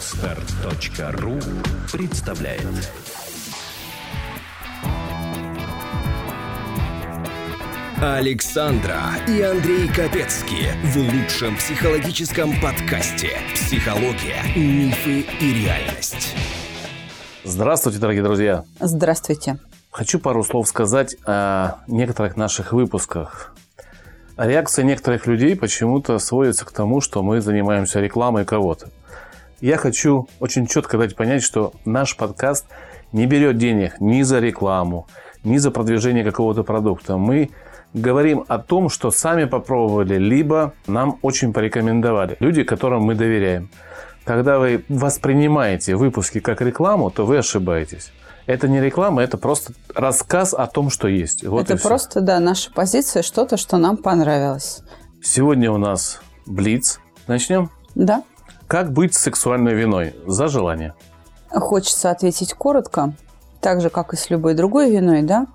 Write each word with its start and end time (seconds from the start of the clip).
Отстар.ру 0.00 1.38
представляет 1.92 2.90
Александра 8.00 8.98
и 9.28 9.42
Андрей 9.42 9.88
Капецки 9.88 10.68
в 10.84 10.96
лучшем 10.96 11.54
психологическом 11.58 12.58
подкасте 12.62 13.32
«Психология, 13.52 14.42
мифы 14.56 15.26
и 15.38 15.64
реальность». 15.64 16.34
Здравствуйте, 17.44 17.98
дорогие 17.98 18.22
друзья! 18.22 18.64
Здравствуйте! 18.80 19.58
Хочу 19.90 20.18
пару 20.18 20.42
слов 20.44 20.66
сказать 20.66 21.14
о 21.26 21.74
некоторых 21.86 22.38
наших 22.38 22.72
выпусках. 22.72 23.54
Реакция 24.38 24.86
некоторых 24.86 25.26
людей 25.26 25.54
почему-то 25.54 26.18
сводится 26.18 26.64
к 26.64 26.72
тому, 26.72 27.02
что 27.02 27.22
мы 27.22 27.42
занимаемся 27.42 28.00
рекламой 28.00 28.46
кого-то. 28.46 28.88
Я 29.60 29.76
хочу 29.76 30.26
очень 30.40 30.66
четко 30.66 30.96
дать 30.96 31.14
понять, 31.14 31.42
что 31.42 31.72
наш 31.84 32.16
подкаст 32.16 32.66
не 33.12 33.26
берет 33.26 33.58
денег 33.58 34.00
ни 34.00 34.22
за 34.22 34.38
рекламу, 34.38 35.06
ни 35.44 35.58
за 35.58 35.70
продвижение 35.70 36.24
какого-то 36.24 36.62
продукта. 36.62 37.18
Мы 37.18 37.50
говорим 37.92 38.44
о 38.48 38.58
том, 38.58 38.88
что 38.88 39.10
сами 39.10 39.44
попробовали, 39.44 40.16
либо 40.16 40.72
нам 40.86 41.18
очень 41.20 41.52
порекомендовали. 41.52 42.38
Люди, 42.40 42.62
которым 42.62 43.02
мы 43.02 43.14
доверяем. 43.14 43.70
Когда 44.24 44.58
вы 44.58 44.84
воспринимаете 44.88 45.94
выпуски 45.96 46.40
как 46.40 46.62
рекламу, 46.62 47.10
то 47.10 47.26
вы 47.26 47.38
ошибаетесь. 47.38 48.12
Это 48.46 48.66
не 48.66 48.80
реклама, 48.80 49.22
это 49.22 49.36
просто 49.36 49.74
рассказ 49.94 50.54
о 50.54 50.66
том, 50.66 50.88
что 50.88 51.06
есть. 51.06 51.44
Вот 51.44 51.70
это 51.70 51.80
просто, 51.80 52.22
да, 52.22 52.40
наша 52.40 52.72
позиция, 52.72 53.22
что-то, 53.22 53.58
что 53.58 53.76
нам 53.76 53.98
понравилось. 53.98 54.82
Сегодня 55.22 55.70
у 55.70 55.76
нас 55.76 56.20
Блиц. 56.46 56.98
Начнем? 57.26 57.70
Да. 57.94 58.22
Как 58.70 58.92
быть 58.92 59.16
с 59.16 59.18
сексуальной 59.18 59.74
виной? 59.74 60.14
За 60.28 60.46
желание. 60.46 60.94
Хочется 61.50 62.08
ответить 62.08 62.54
коротко, 62.54 63.14
так 63.60 63.80
же, 63.80 63.90
как 63.90 64.14
и 64.14 64.16
с 64.16 64.30
любой 64.30 64.54
другой 64.54 64.92
виной, 64.92 65.22
да? 65.22 65.48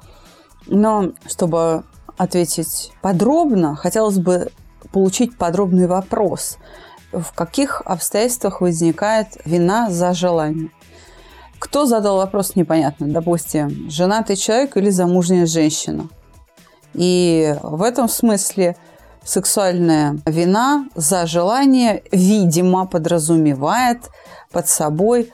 Но 0.67 1.13
чтобы 1.25 1.85
ответить 2.17 2.91
подробно, 3.01 3.77
хотелось 3.77 4.17
бы 4.17 4.51
получить 4.91 5.37
подробный 5.37 5.87
вопрос. 5.87 6.57
В 7.13 7.31
каких 7.33 7.81
обстоятельствах 7.85 8.59
возникает 8.59 9.37
вина 9.45 9.89
за 9.89 10.11
желание? 10.11 10.71
Кто 11.57 11.85
задал 11.85 12.17
вопрос, 12.17 12.57
непонятно. 12.57 13.07
Допустим, 13.07 13.89
женатый 13.89 14.35
человек 14.35 14.75
или 14.75 14.89
замужняя 14.89 15.45
женщина. 15.45 16.09
И 16.93 17.55
в 17.63 17.81
этом 17.81 18.09
смысле 18.09 18.75
сексуальная 19.25 20.17
вина 20.25 20.87
за 20.95 21.25
желание, 21.25 22.03
видимо, 22.11 22.85
подразумевает 22.85 24.09
под 24.51 24.69
собой 24.69 25.33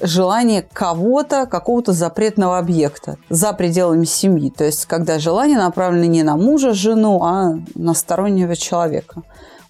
желание 0.00 0.66
кого-то, 0.72 1.46
какого-то 1.46 1.92
запретного 1.92 2.58
объекта 2.58 3.16
за 3.30 3.52
пределами 3.52 4.04
семьи. 4.04 4.50
То 4.50 4.64
есть, 4.64 4.84
когда 4.86 5.18
желание 5.18 5.56
направлено 5.56 6.04
не 6.04 6.22
на 6.22 6.36
мужа, 6.36 6.74
жену, 6.74 7.22
а 7.22 7.58
на 7.74 7.94
стороннего 7.94 8.56
человека. 8.56 9.22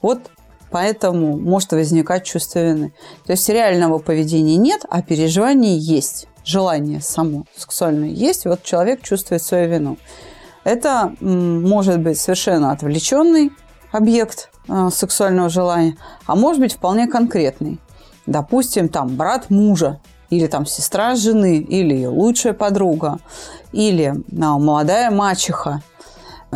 Вот 0.02 0.30
поэтому 0.70 1.38
может 1.38 1.72
возникать 1.72 2.24
чувство 2.24 2.58
вины. 2.58 2.92
То 3.24 3.32
есть, 3.32 3.48
реального 3.48 3.98
поведения 3.98 4.56
нет, 4.56 4.84
а 4.90 5.02
переживание 5.02 5.78
есть. 5.78 6.26
Желание 6.44 7.00
само 7.00 7.44
сексуальное 7.56 8.08
есть, 8.08 8.46
вот 8.46 8.62
человек 8.62 9.02
чувствует 9.02 9.42
свою 9.42 9.68
вину. 9.68 9.96
Это 10.67 11.14
может 11.20 12.00
быть 12.00 12.19
совершенно 12.19 12.72
отвлеченный 12.72 13.53
объект 13.92 14.50
э, 14.69 14.89
сексуального 14.92 15.48
желания, 15.48 15.97
а 16.27 16.34
может 16.34 16.61
быть 16.61 16.72
вполне 16.72 17.06
конкретный. 17.06 17.78
Допустим, 18.27 18.89
там 18.89 19.14
брат 19.14 19.48
мужа 19.48 20.00
или 20.28 20.48
там 20.48 20.67
сестра 20.67 21.14
жены, 21.14 21.59
или 21.59 22.05
лучшая 22.05 22.53
подруга, 22.53 23.20
или 23.70 24.12
а, 24.43 24.59
молодая 24.59 25.12
мачеха 25.12 25.82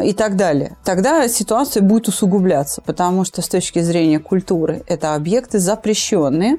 и 0.02 0.12
так 0.12 0.34
далее. 0.34 0.76
Тогда 0.82 1.28
ситуация 1.28 1.80
будет 1.80 2.08
усугубляться, 2.08 2.82
потому 2.82 3.24
что 3.24 3.42
с 3.42 3.48
точки 3.48 3.78
зрения 3.78 4.18
культуры 4.18 4.82
это 4.88 5.14
объекты 5.14 5.60
запрещенные 5.60 6.58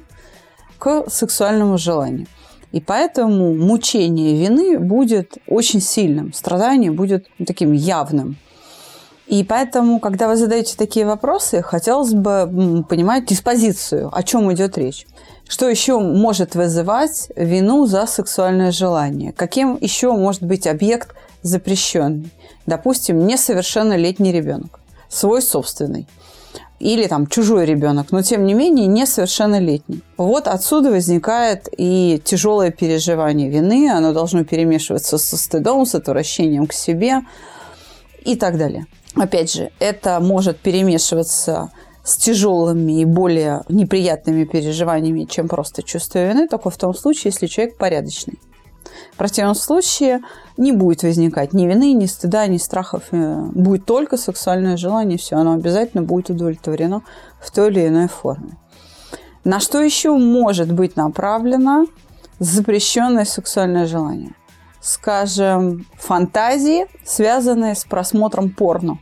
к 0.79 1.03
сексуальному 1.09 1.78
желанию. 1.78 2.28
И 2.71 2.79
поэтому 2.79 3.53
мучение 3.53 4.35
вины 4.35 4.79
будет 4.79 5.37
очень 5.47 5.81
сильным, 5.81 6.33
страдание 6.33 6.91
будет 6.91 7.27
таким 7.45 7.73
явным. 7.73 8.37
И 9.27 9.43
поэтому, 9.43 9.99
когда 9.99 10.27
вы 10.27 10.35
задаете 10.35 10.75
такие 10.77 11.05
вопросы, 11.05 11.61
хотелось 11.61 12.13
бы 12.13 12.83
понимать 12.89 13.25
диспозицию, 13.25 14.09
о 14.11 14.23
чем 14.23 14.51
идет 14.53 14.77
речь. 14.77 15.05
Что 15.47 15.69
еще 15.69 15.99
может 15.99 16.55
вызывать 16.55 17.29
вину 17.35 17.85
за 17.85 18.07
сексуальное 18.07 18.71
желание? 18.71 19.31
Каким 19.31 19.77
еще 19.79 20.11
может 20.13 20.43
быть 20.43 20.67
объект 20.67 21.15
запрещенный? 21.43 22.29
Допустим, 22.65 23.25
несовершеннолетний 23.25 24.31
ребенок, 24.31 24.79
свой 25.09 25.41
собственный 25.41 26.07
или 26.81 27.05
там 27.05 27.27
чужой 27.27 27.65
ребенок, 27.65 28.11
но 28.11 28.23
тем 28.23 28.45
не 28.45 28.55
менее 28.55 28.87
несовершеннолетний. 28.87 30.01
Вот 30.17 30.47
отсюда 30.47 30.89
возникает 30.89 31.69
и 31.77 32.19
тяжелое 32.25 32.71
переживание 32.71 33.49
вины, 33.49 33.91
оно 33.91 34.13
должно 34.13 34.43
перемешиваться 34.43 35.19
со 35.19 35.37
стыдом, 35.37 35.85
с 35.85 35.93
отвращением 35.93 36.65
к 36.65 36.73
себе 36.73 37.21
и 38.25 38.35
так 38.35 38.57
далее. 38.57 38.87
Опять 39.15 39.53
же, 39.53 39.71
это 39.79 40.19
может 40.19 40.57
перемешиваться 40.57 41.71
с 42.03 42.17
тяжелыми 42.17 43.01
и 43.01 43.05
более 43.05 43.61
неприятными 43.69 44.45
переживаниями, 44.45 45.25
чем 45.25 45.47
просто 45.47 45.83
чувство 45.83 46.27
вины, 46.27 46.47
только 46.47 46.71
в 46.71 46.77
том 46.77 46.95
случае, 46.95 47.31
если 47.31 47.45
человек 47.45 47.77
порядочный. 47.77 48.39
В 49.13 49.17
противном 49.17 49.56
случае 49.56 50.22
не 50.57 50.72
будет 50.72 51.03
возникать 51.03 51.53
ни 51.53 51.66
вины, 51.66 51.94
ни 51.94 52.06
стыда, 52.06 52.47
ни 52.47 52.57
страхов. 52.57 53.03
Э, 53.12 53.41
будет 53.53 53.85
только 53.85 54.17
сексуальное 54.17 54.78
желание, 54.78 55.17
все, 55.17 55.35
оно 55.35 55.53
обязательно 55.53 56.03
будет 56.03 56.29
удовлетворено 56.29 57.03
в 57.40 57.51
той 57.51 57.69
или 57.72 57.88
иной 57.88 58.07
форме. 58.07 58.57
На 59.44 59.59
что 59.59 59.81
еще 59.81 60.11
может 60.11 60.72
быть 60.72 60.95
направлено 60.95 61.88
запрещенное 62.40 63.25
сексуальное 63.25 63.88
желание? 63.88 64.35
Скажем, 64.79 65.85
фантазии, 65.97 66.88
связанные 67.03 67.75
с 67.75 67.84
просмотром 67.84 68.50
порно. 68.50 69.00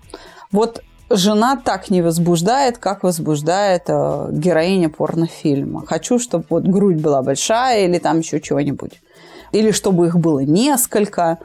Вот 0.52 0.84
жена 1.10 1.56
так 1.58 1.90
не 1.90 2.02
возбуждает, 2.02 2.78
как 2.78 3.04
возбуждает 3.04 3.84
э, 3.88 4.30
героиня 4.32 4.90
порнофильма. 4.90 5.86
Хочу, 5.86 6.20
чтобы 6.20 6.46
вот 6.50 6.64
грудь 6.64 7.02
была 7.02 7.22
большая 7.22 7.86
или 7.86 7.98
там 7.98 8.20
еще 8.20 8.40
чего-нибудь 8.40 9.02
или 9.52 9.72
чтобы 9.72 10.08
их 10.08 10.18
было 10.18 10.40
несколько. 10.40 11.40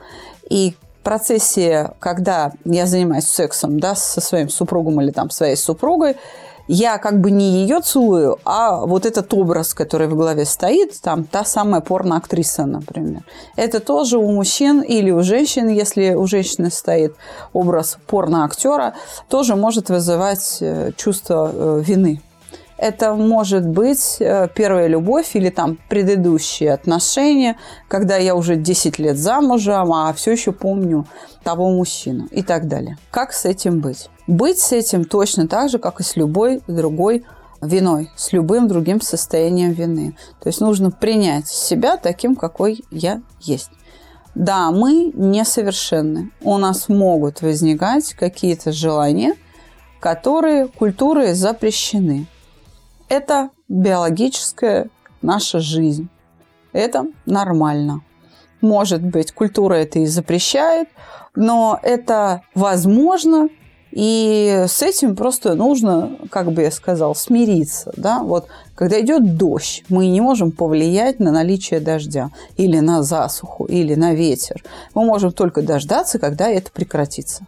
И 0.49 0.75
в 1.01 1.05
процессе, 1.05 1.93
когда 2.01 2.53
я 2.65 2.87
занимаюсь 2.87 3.27
сексом 3.27 3.81
да, 3.81 3.95
со 3.95 4.21
своим 4.21 4.49
супругом 4.49 5.01
или 5.01 5.11
там 5.11 5.31
своей 5.31 5.57
супругой, 5.57 6.17
я 6.67 6.99
как 6.99 7.21
бы 7.21 7.31
не 7.31 7.63
ее 7.63 7.81
целую, 7.81 8.39
а 8.45 8.87
вот 8.87 9.05
этот 9.05 9.33
образ, 9.35 9.75
который 9.75 10.09
в 10.09 10.17
голове 10.17 10.45
стоит, 10.45 10.99
там 11.01 11.25
та 11.25 11.45
самая 11.45 11.81
порноактриса, 11.81 12.65
например. 12.65 13.23
Это 13.57 13.81
тоже 13.81 14.17
у 14.17 14.33
мужчин 14.33 14.81
или 14.81 15.11
у 15.11 15.23
женщин, 15.23 15.69
если 15.69 16.15
у 16.15 16.27
женщины 16.27 16.71
стоит 16.71 17.15
образ 17.53 17.99
порноактера, 18.07 18.95
тоже 19.29 19.57
может 19.57 19.91
вызывать 19.91 20.59
э, 20.61 20.93
чувство 20.97 21.51
э, 21.53 21.83
вины. 21.85 22.23
Это 22.77 23.15
может 23.15 23.67
быть 23.67 24.17
э, 24.19 24.49
первая 24.55 24.89
любовь 24.89 25.37
или 25.37 25.49
там 25.49 25.79
предыдущие 25.89 26.73
отношения, 26.73 27.57
когда 27.89 28.17
я 28.17 28.35
уже 28.35 28.57
10 28.57 28.99
лет 28.99 29.17
замужем, 29.17 29.93
а 29.93 30.13
все 30.13 30.33
еще 30.33 30.53
помню 30.53 31.07
того 31.45 31.71
мужчину 31.71 32.27
и 32.31 32.43
так 32.43 32.67
далее. 32.67 32.99
Как 33.11 33.33
с 33.33 33.45
этим 33.45 33.81
быть? 33.81 34.09
Быть 34.27 34.59
с 34.59 34.73
этим 34.73 35.05
точно 35.05 35.47
так 35.47 35.71
же, 35.71 35.79
как 35.79 36.01
и 36.01 36.03
с 36.03 36.17
любой 36.17 36.63
другой 36.67 37.25
виной, 37.63 38.11
с 38.17 38.33
любым 38.33 38.69
другим 38.69 39.01
состоянием 39.01 39.73
вины. 39.73 40.17
То 40.41 40.49
есть 40.49 40.61
нужно 40.61 40.91
принять 40.91 41.47
себя 41.47 41.97
таким, 41.97 42.35
какой 42.35 42.83
я 42.91 43.23
есть. 43.41 43.71
Да, 44.35 44.73
мы 44.73 45.13
несовершенны. 45.15 46.31
У 46.43 46.59
нас 46.59 46.89
могут 46.89 47.41
возникать 47.41 48.15
какие-то 48.15 48.73
желания, 48.73 49.35
которые 50.01 50.67
культурой 50.67 51.35
запрещены. 51.35 52.27
Это 53.09 53.51
биологическая 53.69 54.89
наша 55.23 55.61
жизнь. 55.61 56.09
Это 56.73 57.07
нормально. 57.27 58.03
Может 58.61 59.03
быть, 59.03 59.33
культура 59.33 59.75
это 59.75 59.99
и 60.01 60.07
запрещает, 60.07 60.89
но 61.35 61.79
это 61.83 62.43
возможно, 62.55 63.49
и 63.95 64.65
с 64.67 64.83
этим 64.83 65.15
просто 65.15 65.55
нужно, 65.55 66.19
как 66.31 66.51
бы 66.51 66.63
я 66.63 66.73
сказал, 66.73 67.15
смириться. 67.15 67.93
Да? 67.97 68.25
Вот, 68.25 68.49
когда 68.75 69.01
идет 69.01 69.37
дождь, 69.37 69.85
мы 69.89 70.09
не 70.09 70.21
можем 70.21 70.51
повлиять 70.51 71.21
на 71.21 71.31
наличие 71.31 71.79
дождя 71.79 72.31
или 72.57 72.81
на 72.81 73.05
засуху, 73.05 73.67
или 73.67 73.95
на 73.95 74.13
ветер. 74.15 74.65
Мы 74.95 75.05
можем 75.05 75.31
только 75.31 75.63
дождаться, 75.63 76.19
когда 76.19 76.49
это 76.49 76.73
прекратится. 76.73 77.47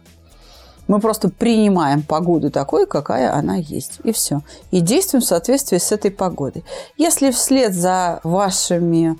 Мы 0.87 0.99
просто 0.99 1.29
принимаем 1.29 2.01
погоду 2.01 2.49
такой, 2.49 2.87
какая 2.87 3.33
она 3.33 3.55
есть. 3.55 3.99
И 4.03 4.11
все. 4.11 4.41
И 4.71 4.79
действуем 4.79 5.21
в 5.21 5.27
соответствии 5.27 5.77
с 5.77 5.91
этой 5.91 6.11
погодой. 6.11 6.63
Если 6.97 7.31
вслед 7.31 7.73
за 7.73 8.19
вашими 8.23 9.17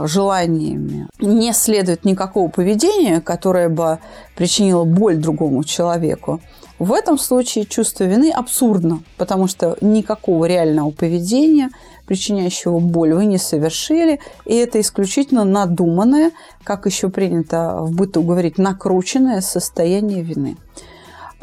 желаниями 0.00 1.06
не 1.20 1.52
следует 1.52 2.04
никакого 2.04 2.48
поведения, 2.48 3.20
которое 3.20 3.68
бы 3.68 4.00
причинило 4.36 4.84
боль 4.84 5.16
другому 5.16 5.62
человеку, 5.62 6.40
в 6.80 6.92
этом 6.92 7.18
случае 7.18 7.66
чувство 7.66 8.02
вины 8.02 8.32
абсурдно, 8.32 9.04
потому 9.16 9.46
что 9.46 9.76
никакого 9.80 10.46
реального 10.46 10.90
поведения– 10.90 11.70
причиняющего 12.06 12.78
боль, 12.78 13.14
вы 13.14 13.24
не 13.26 13.38
совершили, 13.38 14.20
и 14.44 14.54
это 14.54 14.80
исключительно 14.80 15.44
надуманное, 15.44 16.32
как 16.62 16.86
еще 16.86 17.08
принято 17.08 17.78
в 17.80 17.94
быту 17.94 18.22
говорить, 18.22 18.58
накрученное 18.58 19.40
состояние 19.40 20.22
вины. 20.22 20.56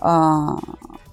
А, 0.01 0.57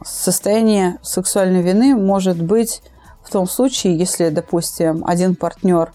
состояние 0.05 0.99
сексуальной 1.02 1.62
вины 1.62 1.94
может 1.94 2.43
быть 2.43 2.82
в 3.23 3.31
том 3.31 3.46
случае, 3.46 3.96
если, 3.96 4.31
допустим, 4.31 5.05
один 5.06 5.37
партнер 5.37 5.93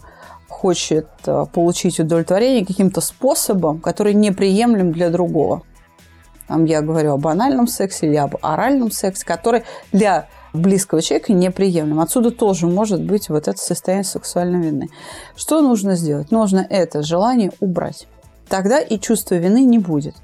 хочет 0.48 1.08
а, 1.26 1.46
получить 1.46 1.98
удовлетворение 1.98 2.64
каким-то 2.64 3.00
способом, 3.00 3.80
который 3.80 4.14
неприемлем 4.14 4.92
для 4.92 5.10
другого. 5.10 5.62
Там 6.46 6.64
я 6.66 6.82
говорю 6.82 7.14
о 7.14 7.18
банальном 7.18 7.66
сексе 7.66 8.06
или 8.06 8.16
об 8.16 8.36
оральном 8.42 8.90
сексе, 8.90 9.26
который 9.26 9.64
для 9.92 10.28
близкого 10.52 11.02
человека 11.02 11.32
неприемлем. 11.32 12.00
Отсюда 12.00 12.30
тоже 12.30 12.66
может 12.66 13.02
быть 13.02 13.28
вот 13.28 13.48
это 13.48 13.58
состояние 13.58 14.04
сексуальной 14.04 14.60
вины. 14.60 14.88
Что 15.34 15.60
нужно 15.60 15.96
сделать? 15.96 16.30
Нужно 16.30 16.64
это 16.68 17.02
желание 17.02 17.50
убрать. 17.60 18.06
Тогда 18.48 18.78
и 18.78 18.98
чувства 19.00 19.34
вины 19.34 19.64
не 19.64 19.78
будет. 19.78 20.14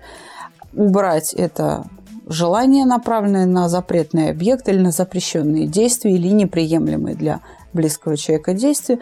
Убрать 0.73 1.35
это 1.35 1.85
желание, 2.31 2.87
направленное 2.87 3.47
на 3.47 3.69
запретный 3.69 4.31
объект 4.31 4.69
или 4.69 4.79
на 4.79 4.91
запрещенные 4.91 5.67
действия 5.67 6.13
или 6.15 6.29
неприемлемые 6.29 7.15
для 7.15 7.41
близкого 7.73 8.17
человека 8.17 8.55
действия, 8.55 8.99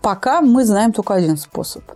пока 0.00 0.40
мы 0.40 0.64
знаем 0.64 0.92
только 0.92 1.14
один 1.14 1.36
способ– 1.36 1.82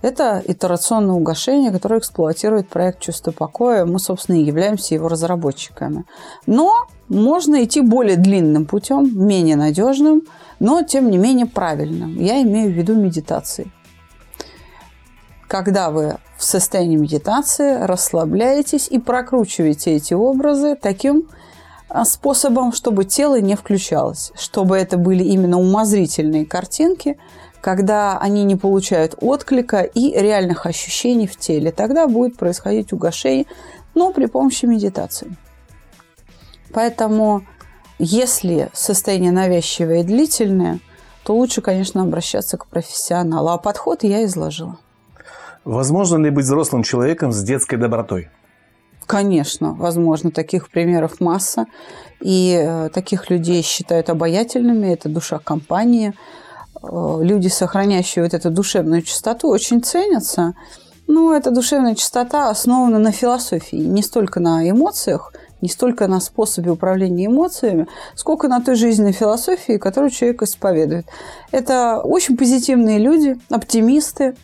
это 0.00 0.42
итерационное 0.46 1.14
угошение, 1.14 1.72
которое 1.72 1.98
эксплуатирует 1.98 2.68
проект 2.68 3.00
«Чувство 3.00 3.32
покоя». 3.32 3.84
Мы, 3.84 3.98
собственно, 3.98 4.36
и 4.36 4.44
являемся 4.44 4.94
его 4.94 5.08
разработчиками. 5.08 6.04
Но 6.46 6.86
можно 7.08 7.64
идти 7.64 7.80
более 7.80 8.16
длинным 8.16 8.64
путем, 8.64 9.10
менее 9.26 9.56
надежным, 9.56 10.22
но, 10.60 10.82
тем 10.82 11.10
не 11.10 11.18
менее, 11.18 11.46
правильным. 11.46 12.14
Я 12.14 12.40
имею 12.42 12.72
в 12.72 12.76
виду 12.76 12.94
медитации. 12.94 13.72
Когда 15.48 15.90
вы 15.90 16.18
в 16.36 16.44
состоянии 16.44 16.96
медитации 16.96 17.82
расслабляетесь 17.82 18.86
и 18.88 18.98
прокручиваете 18.98 19.96
эти 19.96 20.14
образы 20.14 20.76
таким 20.76 21.28
а, 21.88 22.04
способом, 22.04 22.72
чтобы 22.72 23.04
тело 23.04 23.40
не 23.40 23.56
включалось, 23.56 24.30
чтобы 24.36 24.76
это 24.76 24.98
были 24.98 25.24
именно 25.24 25.58
умозрительные 25.58 26.46
картинки– 26.46 27.16
когда 27.60 28.18
они 28.18 28.44
не 28.44 28.56
получают 28.56 29.14
отклика 29.20 29.80
и 29.80 30.12
реальных 30.12 30.66
ощущений 30.66 31.26
в 31.26 31.36
теле. 31.36 31.72
Тогда 31.72 32.06
будет 32.06 32.36
происходить 32.36 32.92
угошение, 32.92 33.46
но 33.94 34.12
при 34.12 34.26
помощи 34.26 34.64
медитации. 34.64 35.36
Поэтому, 36.72 37.44
если 37.98 38.70
состояние 38.72 39.32
навязчивое 39.32 40.00
и 40.00 40.04
длительное, 40.04 40.80
то 41.24 41.34
лучше, 41.34 41.60
конечно, 41.60 42.02
обращаться 42.02 42.56
к 42.56 42.66
профессионалу. 42.66 43.48
А 43.48 43.58
подход 43.58 44.02
я 44.04 44.24
изложила. 44.24 44.78
Возможно 45.64 46.16
ли 46.24 46.30
быть 46.30 46.44
взрослым 46.44 46.82
человеком 46.82 47.32
с 47.32 47.42
детской 47.42 47.76
добротой? 47.76 48.28
Конечно, 49.06 49.74
возможно, 49.74 50.30
таких 50.30 50.70
примеров 50.70 51.20
масса. 51.20 51.66
И 52.20 52.58
э, 52.60 52.90
таких 52.90 53.30
людей 53.30 53.62
считают 53.62 54.10
обаятельными. 54.10 54.86
Это 54.86 55.08
душа 55.08 55.38
компании– 55.38 56.14
Э, 56.82 57.18
люди, 57.20 57.48
сохраняющие 57.48 58.22
вот 58.22 58.34
эту 58.34 58.50
душевную 58.50 59.02
чистоту, 59.02 59.48
очень 59.48 59.82
ценятся. 59.82 60.54
Но 61.06 61.34
эта 61.34 61.50
душевная 61.50 61.94
чистота 61.94 62.50
основана 62.50 62.98
на 62.98 63.12
философии, 63.12 63.76
не 63.76 64.02
столько 64.02 64.40
на 64.40 64.68
эмоциях, 64.68 65.32
не 65.62 65.68
столько 65.68 66.06
на 66.06 66.20
способе 66.20 66.70
управления 66.70 67.26
эмоциями, 67.26 67.86
сколько 68.14 68.46
на 68.46 68.60
той 68.60 68.74
жизненной 68.74 69.12
философии, 69.12 69.78
которую 69.78 70.10
человек 70.10 70.42
исповедует. 70.42 71.06
Это 71.50 72.00
очень 72.00 72.36
позитивные 72.36 72.98
люди, 72.98 73.38
оптимисты, 73.48 74.36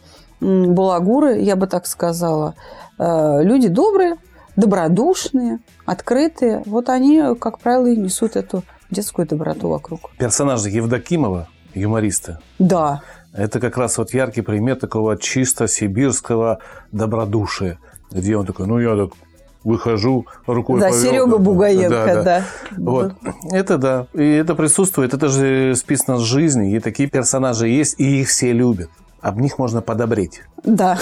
балагуры, 0.45 1.41
я 1.41 1.57
бы 1.57 1.67
так 1.67 1.87
сказала. 1.87 2.55
Э, 2.99 3.43
люди 3.43 3.69
добрые, 3.69 4.17
добродушные, 4.57 5.61
открытые. 5.87 6.63
Вот 6.67 6.89
они, 6.89 7.35
как 7.39 7.59
правило, 7.59 7.87
и 7.87 7.97
несут 7.97 8.37
эту 8.37 8.63
детскую 8.91 9.27
доброту 9.27 9.69
вокруг. 9.69 10.11
Персонаж 10.19 10.65
Евдокимова 10.67 11.49
юмориста. 11.75 12.41
Да. 12.59 13.03
Это 13.33 13.59
как 13.59 13.77
раз 13.77 13.99
вот 13.99 14.15
яркий 14.15 14.43
пример 14.43 14.77
такого 14.77 15.17
чисто 15.17 15.67
сибирского 15.67 16.61
добродушия, 16.93 17.79
где 18.13 18.37
он 18.37 18.47
такой, 18.47 18.67
ну 18.67 18.79
я 18.79 18.97
так 18.97 19.17
выхожу 19.65 20.27
рукой 20.47 20.79
Да, 20.79 20.93
Серега 20.93 21.39
Бугаенко, 21.39 21.89
да. 21.89 22.15
да. 22.15 22.23
да. 22.23 22.45
Вот. 22.77 23.13
Это 23.51 23.79
да. 23.79 24.07
И 24.13 24.23
это 24.23 24.55
присутствует. 24.55 25.15
Это 25.15 25.29
же 25.29 25.75
списано 25.75 26.19
с 26.19 26.23
жизни. 26.23 26.77
И 26.77 26.81
такие 26.81 27.09
персонажи 27.09 27.67
есть, 27.67 27.99
и 27.99 28.21
их 28.21 28.29
все 28.29 28.53
любят. 28.53 28.91
Об 29.25 29.41
них 29.41 29.59
можно 29.59 29.81
подобреть. 29.81 30.43
Да. 30.65 30.99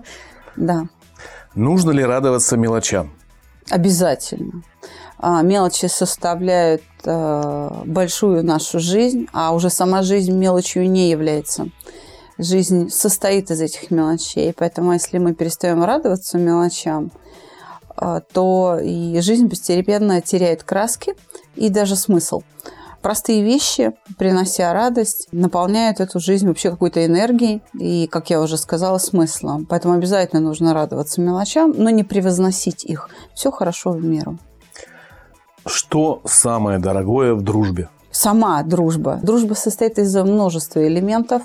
да. 0.56 0.88
Нужно 1.54 1.92
ли 1.92 2.04
радоваться 2.04 2.56
мелочам? 2.56 3.12
Обязательно. 3.70 4.64
А, 5.18 5.42
мелочи 5.42 5.86
составляют 5.86 6.82
э, 7.04 7.70
большую 7.84 8.44
нашу 8.44 8.80
жизнь, 8.80 9.28
а 9.32 9.54
уже 9.54 9.70
сама 9.70 10.02
жизнь 10.02 10.32
мелочью 10.32 10.90
не 10.90 11.10
является. 11.10 11.68
Жизнь 12.38 12.90
состоит 12.90 13.52
из 13.52 13.60
этих 13.60 13.92
мелочей, 13.92 14.52
поэтому 14.52 14.92
если 14.92 15.18
мы 15.18 15.32
перестаем 15.32 15.84
радоваться 15.84 16.38
мелочам, 16.38 17.12
э, 17.96 18.20
то 18.32 18.80
и 18.82 19.20
жизнь 19.20 19.48
постепенно 19.48 20.20
теряет 20.20 20.64
краски 20.64 21.14
и 21.54 21.68
даже 21.68 21.94
смысл. 21.94 22.42
Простые 23.02 23.42
вещи, 23.42 23.92
принося 24.18 24.72
радость, 24.74 25.28
наполняют 25.32 26.00
эту 26.00 26.20
жизнь 26.20 26.46
вообще 26.46 26.70
какой-то 26.70 27.04
энергией 27.04 27.62
и, 27.72 28.06
как 28.06 28.28
я 28.28 28.40
уже 28.42 28.58
сказала, 28.58 28.98
смыслом. 28.98 29.64
Поэтому 29.64 29.94
обязательно 29.94 30.40
нужно 30.40 30.74
радоваться 30.74 31.20
мелочам, 31.20 31.72
но 31.76 31.88
не 31.88 32.04
превозносить 32.04 32.84
их. 32.84 33.08
Все 33.34 33.50
хорошо 33.50 33.92
в 33.92 34.04
меру. 34.04 34.38
Что 35.64 36.20
самое 36.26 36.78
дорогое 36.78 37.34
в 37.34 37.42
дружбе? 37.42 37.88
Сама 38.10 38.62
дружба. 38.62 39.20
Дружба 39.22 39.54
состоит 39.54 39.98
из 39.98 40.14
множества 40.14 40.86
элементов, 40.86 41.42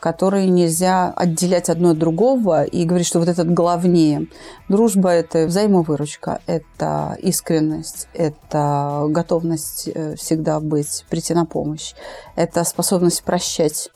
которые 0.00 0.48
нельзя 0.48 1.12
отделять 1.14 1.68
одно 1.68 1.90
от 1.90 1.98
другого 1.98 2.64
и 2.64 2.84
говорить, 2.84 3.06
что 3.06 3.18
вот 3.18 3.28
этот 3.28 3.52
главнее. 3.52 4.26
Дружба– 4.68 5.10
это 5.10 5.46
взаимовыручка, 5.46 6.40
это 6.46 7.16
искренность, 7.20 8.08
это 8.12 9.06
готовность 9.08 9.88
э, 9.92 10.16
всегда 10.16 10.60
быть, 10.60 11.04
прийти 11.08 11.34
на 11.34 11.46
помощь, 11.46 11.94
это 12.34 12.64
способность 12.64 13.22
прощать, 13.22 13.90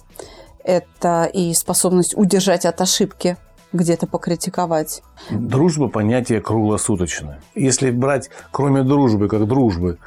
это 0.65 1.25
и 1.33 1.55
способность 1.55 2.17
удержать 2.17 2.67
от 2.67 2.81
ошибки– 2.81 3.37
где-то 3.73 4.07
покритиковать. 4.07 5.03
Дружба– 5.31 5.89
понятие 5.89 6.41
круглосуточное. 6.41 7.41
Если 7.55 7.91
брать, 7.91 8.31
кроме 8.51 8.83
дружбы, 8.83 9.29
как 9.29 9.47
дружбы, 9.47 9.99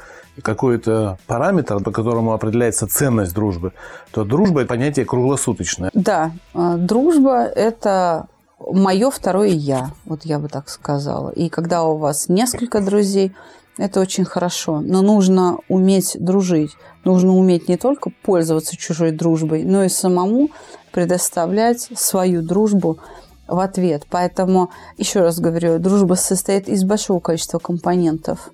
какой-то 0.41 1.17
параметр, 1.27 1.81
по 1.81 1.91
которому 1.91 2.33
определяется 2.33 2.87
ценность 2.87 3.33
дружбы, 3.33 3.73
то 4.11 4.23
дружба– 4.23 4.61
это 4.61 4.69
понятие 4.69 5.05
круглосуточное. 5.05 5.91
Да, 5.93 6.31
а, 6.53 6.77
дружба– 6.77 7.43
это 7.55 8.27
мое 8.59 9.11
второе 9.11 9.49
«я», 9.49 9.91
вот 10.05 10.25
я 10.25 10.39
бы 10.39 10.47
так 10.47 10.69
сказала. 10.69 11.29
И 11.29 11.49
когда 11.49 11.83
у 11.83 11.97
вас 11.97 12.29
несколько 12.29 12.81
друзей, 12.81 13.33
это 13.77 13.99
очень 13.99 14.25
хорошо. 14.25 14.81
Но 14.81 15.01
нужно 15.01 15.57
уметь 15.67 16.15
дружить. 16.19 16.71
Нужно 17.03 17.35
уметь 17.35 17.67
не 17.67 17.77
только 17.77 18.11
пользоваться 18.23 18.77
чужой 18.77 19.11
дружбой, 19.11 19.63
но 19.63 19.83
и 19.83 19.89
самому 19.89 20.49
предоставлять 20.91 21.89
свою 21.95 22.41
дружбу– 22.41 22.99
в 23.47 23.59
ответ. 23.59 24.05
Поэтому, 24.09 24.71
еще 24.97 25.21
раз 25.21 25.39
говорю, 25.39 25.79
дружба 25.79 26.15
состоит 26.15 26.67
из 26.67 26.83
большого 26.83 27.19
количества 27.19 27.59
компонентов. 27.59 28.51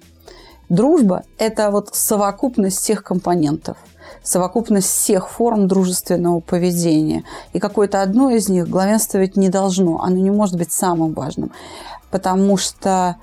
Дружба– 0.69 1.23
это 1.39 1.71
вот 1.71 1.95
совокупность 1.95 2.77
всех 2.77 3.03
компонентов, 3.03 3.77
совокупность 4.21 4.87
всех 4.87 5.29
форм 5.29 5.67
дружественного 5.67 6.41
поведения. 6.41 7.23
И 7.53 7.59
какое-то 7.59 8.03
одно 8.03 8.29
из 8.29 8.49
них 8.49 8.69
главенствовать 8.69 9.35
не 9.35 9.49
должно, 9.49 10.01
оно 10.01 10.17
не 10.17 10.29
может 10.29 10.57
быть 10.57 10.71
самым 10.71 11.13
важным, 11.13 11.51
потому 12.11 12.57
что 12.57 13.15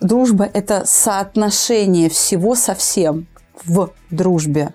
дружба– 0.00 0.44
это 0.52 0.82
соотношение 0.84 2.10
всего 2.10 2.54
со 2.54 2.74
всем 2.74 3.26
в 3.64 3.90
дружбе, 4.10 4.70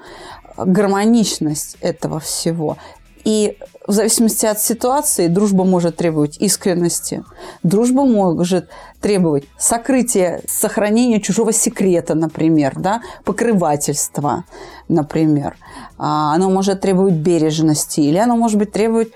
гармоничность 0.58 1.78
этого 1.82 2.20
всего. 2.20 2.78
И 3.26 3.58
в 3.88 3.92
зависимости 3.92 4.46
от 4.46 4.62
ситуации 4.62 5.28
дружба 5.28 5.66
может 5.66 5.98
требовать 5.98 6.38
искренности, 6.38 7.24
дружба 7.64 8.06
может 8.06 8.70
требовать 9.02 9.46
сокрытия, 9.58 10.42
сохранения 10.48 11.20
чужого 11.20 11.52
секрета, 11.52 12.14
например, 12.14 12.74
да, 12.78 13.02
покрывательства, 13.24 14.46
например. 14.88 15.58
А, 15.98 16.36
оно 16.36 16.52
может 16.52 16.82
требовать 16.82 17.16
бережности 17.16 18.00
или 18.00 18.18
оно 18.18 18.38
может 18.38 18.60
быть 18.60 18.72
требовать 18.72 19.10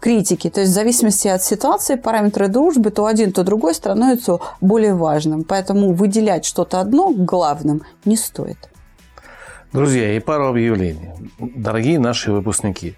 критики. 0.00 0.50
То 0.50 0.60
есть 0.60 0.72
в 0.72 0.74
зависимости 0.74 1.28
от 1.28 1.44
ситуации, 1.44 1.94
параметры 1.94 2.48
дружбы, 2.48 2.90
то 2.90 3.06
один, 3.06 3.32
то 3.32 3.44
другой 3.44 3.74
становятся 3.74 4.40
более 4.60 4.94
важным. 4.94 5.44
Поэтому 5.44 5.92
выделять 5.92 6.44
что-то 6.44 6.80
одно 6.80 7.12
главным 7.12 7.82
не 8.04 8.16
стоит. 8.16 8.58
Друзья, 9.72 10.14
и 10.14 10.20
пару 10.20 10.48
объявлений. 10.48 11.12
Дорогие 11.38 11.98
наши 11.98 12.32
выпускники, 12.32 12.94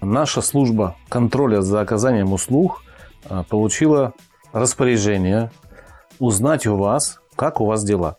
наша 0.00 0.42
служба 0.42 0.96
контроля 1.08 1.60
за 1.60 1.80
оказанием 1.80 2.32
услуг 2.32 2.82
а, 3.28 3.42
получила 3.44 4.12
распоряжение 4.52 5.50
узнать 6.18 6.66
у 6.66 6.76
вас, 6.76 7.20
как 7.36 7.60
у 7.60 7.66
вас 7.66 7.84
дела. 7.84 8.16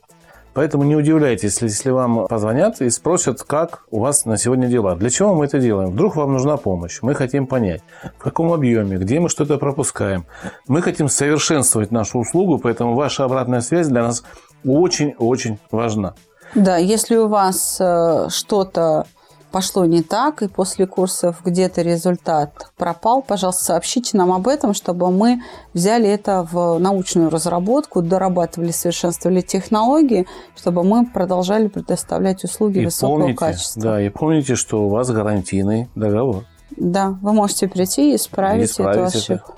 Поэтому 0.52 0.82
не 0.82 0.96
удивляйтесь, 0.96 1.62
если 1.62 1.90
вам 1.90 2.26
позвонят 2.26 2.80
и 2.80 2.90
спросят, 2.90 3.42
как 3.44 3.84
у 3.90 4.00
вас 4.00 4.24
на 4.24 4.36
сегодня 4.36 4.66
дела. 4.66 4.96
Для 4.96 5.08
чего 5.08 5.34
мы 5.34 5.44
это 5.44 5.60
делаем? 5.60 5.90
Вдруг 5.90 6.16
вам 6.16 6.32
нужна 6.32 6.56
помощь. 6.56 6.98
Мы 7.02 7.14
хотим 7.14 7.46
понять, 7.46 7.82
в 8.18 8.22
каком 8.22 8.52
объеме, 8.52 8.96
где 8.96 9.20
мы 9.20 9.28
что-то 9.28 9.58
пропускаем. 9.58 10.26
Мы 10.66 10.82
хотим 10.82 11.08
совершенствовать 11.08 11.92
нашу 11.92 12.18
услугу, 12.18 12.58
поэтому 12.58 12.94
ваша 12.94 13.24
обратная 13.24 13.60
связь 13.60 13.86
для 13.86 14.02
нас 14.02 14.24
очень-очень 14.64 15.58
важна. 15.70 16.14
Да, 16.56 16.78
если 16.78 17.14
у 17.16 17.28
вас 17.28 17.80
э, 17.80 18.26
что-то 18.28 19.06
пошло 19.50 19.84
не 19.84 20.02
так, 20.02 20.42
и 20.42 20.48
после 20.48 20.86
курсов 20.86 21.38
где-то 21.44 21.82
результат 21.82 22.70
пропал, 22.76 23.22
пожалуйста, 23.22 23.64
сообщите 23.64 24.16
нам 24.16 24.32
об 24.32 24.48
этом, 24.48 24.74
чтобы 24.74 25.10
мы 25.10 25.42
взяли 25.74 26.08
это 26.08 26.46
в 26.50 26.78
научную 26.78 27.30
разработку, 27.30 28.02
дорабатывали, 28.02 28.70
совершенствовали 28.70 29.40
технологии, 29.40 30.26
чтобы 30.56 30.82
мы 30.82 31.06
продолжали 31.06 31.68
предоставлять 31.68 32.44
услуги 32.44 32.80
и 32.80 32.84
высокого 32.86 33.20
помните, 33.20 33.38
качества. 33.38 33.82
Да, 33.82 34.02
и 34.02 34.08
помните, 34.08 34.54
что 34.54 34.84
у 34.84 34.88
вас 34.88 35.10
гарантийный 35.10 35.88
договор. 35.94 36.44
Да, 36.76 37.18
вы 37.20 37.32
можете 37.32 37.68
прийти 37.68 38.12
и 38.12 38.16
исправить, 38.16 38.70
и 38.70 38.72
исправить 38.72 39.14
эту 39.14 39.18
ошибку. 39.18 39.54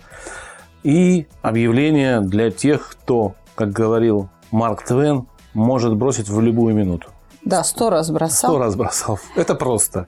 И 0.83 1.27
объявление 1.43 2.21
для 2.21 2.51
тех, 2.51 2.89
кто, 2.91 3.35
как 3.55 3.71
говорил 3.71 4.29
Марк 4.51 4.85
Твен, 4.85 5.27
может 5.55 5.97
бросить 5.97 6.29
в 6.29 6.41
любую 6.41 6.75
минуту. 6.75 7.09
Да, 7.45 7.65
сто 7.65 7.91
раз 7.91 8.11
бросал. 8.11 8.51
Сто 8.51 8.59
раз 8.59 8.77
бросал. 8.77 9.19
Это 9.37 9.55
просто. 9.55 10.07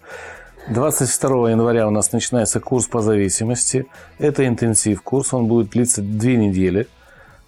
22 0.68 1.50
января 1.50 1.86
у 1.86 1.90
нас 1.90 2.12
начинается 2.12 2.60
курс 2.60 2.86
по 2.86 3.00
зависимости. 3.00 3.86
Это 4.18 4.46
интенсив 4.46 5.02
курс, 5.02 5.34
он 5.34 5.46
будет 5.46 5.70
длиться 5.70 6.00
две 6.00 6.36
недели. 6.36 6.88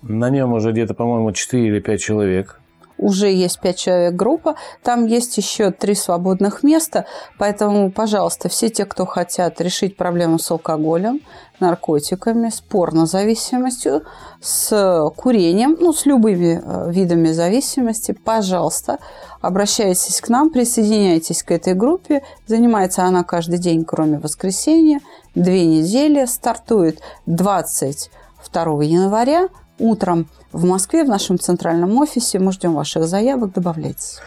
На 0.03 0.29
нем 0.29 0.53
уже 0.53 0.73
где-то, 0.73 0.95
по-моему, 0.95 1.33
4 1.33 1.67
или 1.67 1.81
5 1.81 2.01
человек 2.01 2.61
уже 2.99 3.31
есть 3.31 3.61
5 3.61 3.77
человек 3.77 4.15
группа, 4.15 4.57
там 4.83 5.07
есть 5.07 5.37
еще 5.37 5.71
3 5.71 5.95
свободных 5.95 6.63
места, 6.63 7.07
поэтому, 7.39 7.91
пожалуйста, 7.91 8.49
все 8.49 8.69
те, 8.69 8.85
кто 8.85 9.07
хотят 9.07 9.61
решить 9.61 9.97
проблему 9.97 10.39
с 10.39 10.51
алкоголем, 10.51 11.21
наркотиками, 11.61 12.49
с 12.49 12.61
порнозависимостью, 12.61 14.03
с 14.41 15.11
курением, 15.17 15.77
ну, 15.81 15.93
с 15.93 16.05
любыми 16.07 16.63
э, 16.63 16.91
видами 16.93 17.33
зависимости, 17.33 18.13
пожалуйста, 18.13 18.99
обращайтесь 19.47 20.21
к 20.21 20.29
нам, 20.29 20.51
присоединяйтесь 20.51 21.43
к 21.43 21.51
этой 21.51 21.75
группе. 21.75 22.23
Занимается 22.47 23.05
она 23.05 23.25
каждый 23.25 23.59
день, 23.59 23.85
кроме 23.85 24.19
воскресенья. 24.19 25.01
Две 25.35 25.65
недели. 25.65 26.25
Стартует 26.27 27.01
22 27.27 28.83
января 28.85 29.49
утром 29.79 30.29
в 30.53 30.65
Москве, 30.65 31.05
в 31.05 31.09
нашем 31.09 31.39
центральном 31.39 31.97
офисе. 31.99 32.39
Мы 32.39 32.53
ждем 32.53 32.75
ваших 32.75 33.05
заявок, 33.05 33.53
добавляйтесь. 33.53 34.19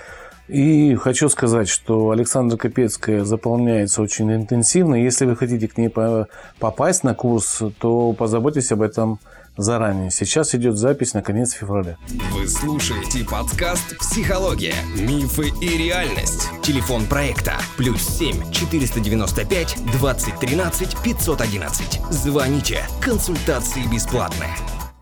И 0.48 0.96
хочу 0.96 1.30
сказать, 1.30 1.70
что 1.70 2.10
Александра 2.10 2.58
Капецкая 2.58 3.24
заполняется 3.24 4.02
очень 4.02 4.34
интенсивно. 4.34 4.96
Если 4.96 5.26
вы 5.26 5.36
хотите 5.36 5.68
к 5.68 5.78
ней 5.78 5.94
попасть 6.60 7.04
на 7.04 7.14
курс, 7.14 7.62
то 7.80 8.14
позаботьтесь 8.14 8.72
об 8.72 8.82
этом 8.82 9.20
заранее. 9.62 10.12
Сейчас 10.12 10.56
идет 10.56 10.78
запись 10.78 11.14
на 11.14 11.22
конец 11.22 11.52
февраля. 11.52 11.98
Вы 12.34 12.48
слушаете 12.48 13.26
подкаст 13.26 13.98
«Психология. 13.98 14.76
Мифы 14.98 15.50
и 15.62 15.78
реальность». 15.78 16.50
Телефон 16.64 17.06
проекта 17.06 17.54
«Плюс 17.78 18.02
7 18.02 18.52
495 18.52 19.78
2013 19.92 20.98
511». 21.04 22.12
Звоните. 22.12 22.80
Консультации 23.02 23.82
бесплатные. 23.92 24.56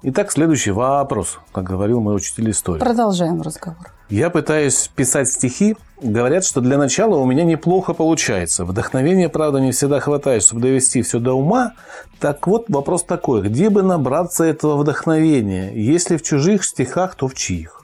Итак, 0.03 0.31
следующий 0.31 0.71
вопрос, 0.71 1.39
как 1.51 1.63
говорил 1.63 2.01
мой 2.01 2.15
учитель 2.15 2.51
истории. 2.51 2.79
Продолжаем 2.79 3.41
разговор. 3.41 3.96
Я 4.09 4.29
пытаюсь 4.29 4.89
писать 4.95 5.27
стихи. 5.27 5.75
Говорят, 6.01 6.45
что 6.45 6.61
для 6.61 6.77
начала 6.77 7.17
у 7.17 7.25
меня 7.25 7.43
неплохо 7.43 7.93
получается. 7.93 8.63
Вдохновения, 8.63 9.27
правда, 9.29 9.59
не 9.59 9.71
всегда 9.71 9.99
хватает, 9.99 10.43
чтобы 10.43 10.61
довести 10.61 11.01
все 11.01 11.19
до 11.19 11.33
ума. 11.33 11.73
Так 12.19 12.47
вот, 12.47 12.65
вопрос 12.69 13.03
такой. 13.03 13.41
Где 13.41 13.69
бы 13.69 13.81
набраться 13.81 14.45
этого 14.45 14.77
вдохновения? 14.77 15.71
Если 15.73 16.15
в 16.15 16.21
чужих 16.21 16.63
стихах, 16.63 17.15
то 17.15 17.27
в 17.27 17.33
чьих? 17.33 17.83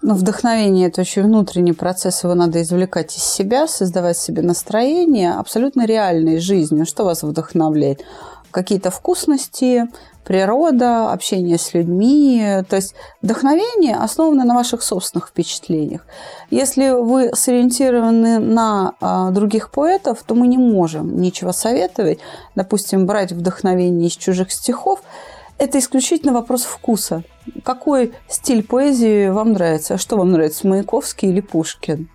Ну, 0.00 0.14
вдохновение– 0.14 0.86
это 0.88 1.00
очень 1.00 1.22
внутренний 1.22 1.72
процесс, 1.72 2.22
его 2.22 2.34
надо 2.34 2.62
извлекать 2.62 3.16
из 3.16 3.22
себя, 3.24 3.66
создавать 3.66 4.16
себе 4.16 4.42
настроение 4.42 5.32
абсолютно 5.32 5.86
реальной 5.86 6.38
жизнью. 6.38 6.86
Что 6.86 7.04
вас 7.04 7.24
вдохновляет? 7.24 8.04
Какие-то 8.52 8.90
вкусности, 8.90 9.88
природа, 10.24 11.12
общение 11.12 11.58
с 11.58 11.74
людьми. 11.74 12.62
То 12.68 12.76
есть 12.76 12.94
вдохновение 13.22 13.96
основано 13.96 14.44
на 14.44 14.54
ваших 14.54 14.82
собственных 14.82 15.28
впечатлениях. 15.28 16.06
Если 16.50 16.90
вы 16.90 17.30
сориентированы 17.34 18.38
на 18.38 18.94
а, 19.00 19.30
других 19.30 19.70
поэтов, 19.70 20.22
то 20.22 20.34
мы 20.34 20.46
не 20.46 20.58
можем 20.58 21.20
ничего 21.20 21.52
советовать. 21.52 22.18
Допустим, 22.54 23.06
брать 23.06 23.32
вдохновение 23.32 24.08
из 24.08 24.16
чужих 24.16 24.52
стихов– 24.52 25.00
это 25.58 25.80
исключительно 25.80 26.32
вопрос 26.32 26.62
вкуса. 26.62 27.24
Какой 27.64 28.12
стиль 28.28 28.62
поэзии 28.62 29.28
вам 29.28 29.52
нравится? 29.52 29.98
Что 29.98 30.16
вам 30.16 30.30
нравится, 30.30 30.68
Маяковский 30.68 31.30
или 31.30 31.40
Пушкин? 31.40 32.08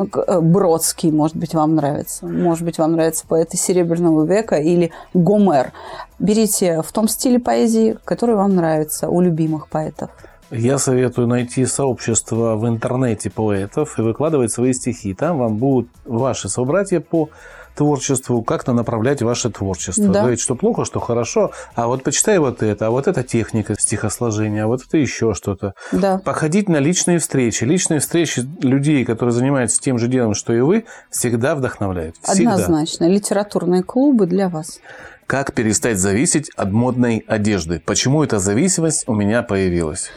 Ну, 0.00 0.08
э, 0.26 0.40
Бродский, 0.40 1.10
может 1.10 1.36
быть, 1.36 1.54
вам 1.54 1.74
нравится. 1.74 2.26
Может 2.26 2.64
быть, 2.64 2.78
вам 2.78 2.92
нравятся 2.92 3.26
поэты 3.26 3.58
Серебряного 3.58 4.24
века 4.24 4.56
или 4.56 4.92
Гомер. 5.12 5.72
Берите 6.18 6.80
в 6.80 6.90
том 6.90 7.06
стиле 7.06 7.38
поэзии, 7.38 7.98
который 8.04 8.34
вам 8.34 8.56
нравится, 8.56 9.10
у 9.10 9.20
любимых 9.20 9.68
поэтов. 9.68 10.10
Я 10.50 10.78
советую 10.78 11.28
найти 11.28 11.66
сообщество 11.66 12.56
в 12.56 12.66
интернете 12.66 13.30
поэтов 13.30 13.98
и 13.98 14.02
выкладывать 14.02 14.50
свои 14.50 14.72
стихи. 14.72 15.12
Там 15.14 15.38
вам 15.38 15.58
будут 15.58 15.88
ваши 16.06 16.48
собратья 16.48 17.00
по 17.00 17.28
творчеству, 17.74 18.42
как-то 18.42 18.72
направлять 18.72 19.22
ваше 19.22 19.50
творчество. 19.50 20.08
Да. 20.08 20.20
Говорить, 20.20 20.40
что 20.40 20.54
плохо, 20.54 20.84
что 20.84 21.00
хорошо, 21.00 21.52
а 21.74 21.86
вот 21.86 22.02
почитай 22.02 22.38
вот 22.38 22.62
это, 22.62 22.86
а 22.86 22.90
вот 22.90 23.06
это 23.06 23.22
техника 23.22 23.74
стихосложения, 23.78 24.64
а 24.64 24.66
вот 24.66 24.82
это 24.86 24.98
еще 24.98 25.34
что-то. 25.34 25.74
Да. 25.92 26.18
Походить 26.18 26.68
на 26.68 26.78
личные 26.78 27.18
встречи. 27.18 27.64
Личные 27.64 28.00
встречи 28.00 28.40
людей, 28.62 29.04
которые 29.04 29.32
занимаются 29.32 29.80
тем 29.80 29.98
же 29.98 30.08
делом, 30.08 30.34
что 30.34 30.52
и 30.52 30.60
вы, 30.60 30.84
всегда 31.10 31.54
вдохновляют. 31.54 32.16
Всегда. 32.22 32.54
Однозначно. 32.54 33.08
Литературные 33.08 33.82
клубы 33.82 34.26
для 34.26 34.48
вас. 34.48 34.80
Как 35.26 35.54
перестать 35.54 35.98
зависеть 35.98 36.50
от 36.56 36.72
модной 36.72 37.24
одежды? 37.26 37.80
Почему 37.84 38.24
эта 38.24 38.40
зависимость 38.40 39.04
у 39.06 39.14
меня 39.14 39.42
появилась? 39.42 40.10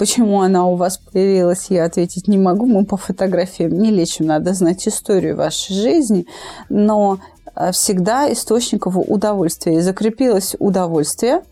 Почему 0.00 0.40
она 0.40 0.64
у 0.64 0.76
вас 0.76 0.96
появилась, 0.96 1.66
я 1.68 1.84
ответить 1.84 2.26
не 2.26 2.38
могу. 2.38 2.64
Мы 2.64 2.86
по 2.86 2.96
фотографиям 2.96 3.72
не 3.72 3.90
лечим, 3.90 4.24
надо 4.24 4.54
знать 4.54 4.88
историю 4.88 5.36
вашей 5.36 5.74
жизни. 5.74 6.24
Но 6.70 7.18
э, 7.54 7.70
всегда 7.72 8.32
источников 8.32 8.96
удовольствия. 8.96 9.76
И 9.76 9.80
закрепилось 9.80 10.56
удовольствие, 10.58 11.42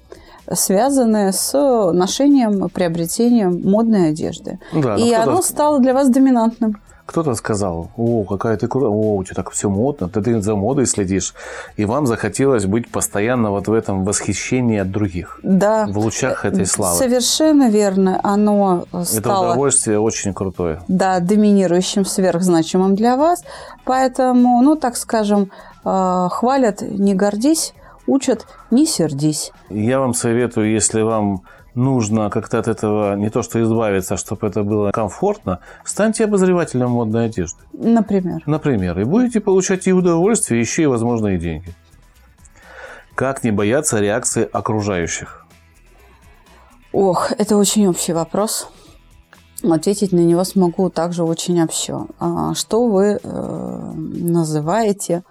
связанное 0.50 1.32
с 1.32 1.52
ношением, 1.92 2.70
приобретением 2.70 3.70
модной 3.70 4.08
одежды. 4.08 4.58
Да, 4.72 4.96
и 4.96 5.12
оно 5.12 5.42
стало 5.42 5.78
для 5.78 5.92
вас 5.92 6.08
доминантным. 6.08 6.80
Кто-то 7.08 7.34
сказал, 7.36 7.88
о, 7.96 8.24
какая 8.24 8.58
ты 8.58 8.68
крутая, 8.68 8.90
о, 8.90 9.16
у 9.16 9.24
тебя 9.24 9.36
так 9.36 9.50
все 9.50 9.70
модно, 9.70 10.10
ты, 10.10 10.20
ты 10.20 10.42
за 10.42 10.54
модой 10.54 10.84
следишь. 10.84 11.32
И 11.78 11.86
вам 11.86 12.06
захотелось 12.06 12.66
быть 12.66 12.90
постоянно 12.90 13.50
вот 13.50 13.66
в 13.66 13.72
этом 13.72 14.04
восхищении 14.04 14.78
от 14.78 14.90
других. 14.90 15.40
Да. 15.42 15.86
В 15.86 15.96
лучах 15.96 16.44
этой 16.44 16.66
славы. 16.66 16.98
Совершенно 16.98 17.70
верно. 17.70 18.20
Оно 18.22 18.84
стало... 19.04 19.18
Это 19.18 19.38
удовольствие 19.38 19.98
очень 19.98 20.34
крутое. 20.34 20.82
Да, 20.86 21.20
доминирующим, 21.20 22.04
сверхзначимым 22.04 22.94
для 22.94 23.16
вас. 23.16 23.42
Поэтому, 23.86 24.60
ну, 24.60 24.76
так 24.76 24.94
скажем, 24.98 25.50
э, 25.86 26.28
хвалят 26.30 26.82
«не 26.82 27.14
гордись», 27.14 27.72
учат 28.06 28.46
«не 28.70 28.84
сердись». 28.84 29.50
Я 29.70 30.00
вам 30.00 30.12
советую, 30.12 30.70
если 30.70 31.00
вам 31.00 31.40
нужно 31.78 32.28
как-то 32.28 32.58
от 32.58 32.68
этого 32.68 33.14
не 33.14 33.30
то 33.30 33.42
что 33.42 33.62
избавиться, 33.62 34.14
а 34.14 34.16
чтобы 34.16 34.46
это 34.46 34.62
было 34.62 34.90
комфортно, 34.90 35.60
станьте 35.84 36.24
обозревателем 36.24 36.90
модной 36.90 37.26
одежды. 37.26 37.60
Например. 37.72 38.42
Например. 38.46 38.98
И 39.00 39.04
будете 39.04 39.40
получать 39.40 39.86
и 39.86 39.92
удовольствие, 39.92 40.60
еще 40.60 40.82
и, 40.82 40.86
возможно, 40.86 41.28
и 41.28 41.38
деньги. 41.38 41.74
Как 43.14 43.44
не 43.44 43.50
бояться 43.50 44.00
реакции 44.00 44.48
окружающих? 44.50 45.46
Ох, 46.92 47.32
это 47.32 47.56
очень 47.56 47.86
общий 47.86 48.12
вопрос. 48.12 48.68
Ответить 49.62 50.12
на 50.12 50.20
него 50.20 50.44
смогу 50.44 50.88
также 50.90 51.24
очень 51.24 51.60
общо. 51.62 52.06
А 52.18 52.54
что 52.54 52.86
вы 52.86 53.18
э, 53.22 53.92
называете 53.94 55.24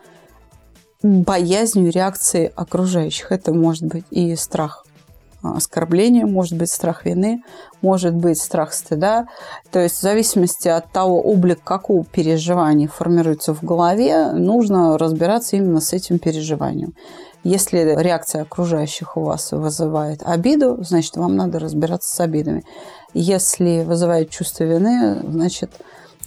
боязнью 1.01 1.91
реакции 1.91 2.51
окружающих? 2.55 3.31
Это 3.31 3.53
может 3.53 3.83
быть 3.83 4.05
и 4.11 4.35
страх 4.35 4.86
оскорбления, 5.55 6.25
может 6.25 6.57
быть 6.57 6.69
страх 6.69 7.05
вины, 7.05 7.43
может 7.81 8.13
быть 8.13 8.39
страх 8.39 8.73
стыда. 8.73 9.27
То 9.71 9.79
есть 9.79 9.97
в 9.97 10.01
зависимости 10.01 10.67
от 10.67 10.91
того 10.91 11.21
облик, 11.21 11.63
какого 11.63 12.03
переживания 12.03 12.87
формируется 12.87 13.53
в 13.53 13.63
голове, 13.63 14.31
нужно 14.33 14.97
разбираться 14.97 15.55
именно 15.55 15.79
с 15.79 15.93
этим 15.93 16.19
переживанием. 16.19 16.93
Если 17.43 17.77
реакция 17.97 18.41
окружающих 18.41 19.15
у 19.15 19.21
вас 19.21 19.51
вызывает 19.51 20.21
обиду, 20.23 20.83
значит, 20.83 21.15
вам 21.15 21.35
надо 21.35 21.59
разбираться 21.59 22.13
с 22.13 22.19
обидами. 22.19 22.63
Если 23.13 23.83
вызывает 23.83 24.29
чувство 24.29 24.65
вины, 24.65 25.21
значит, 25.23 25.71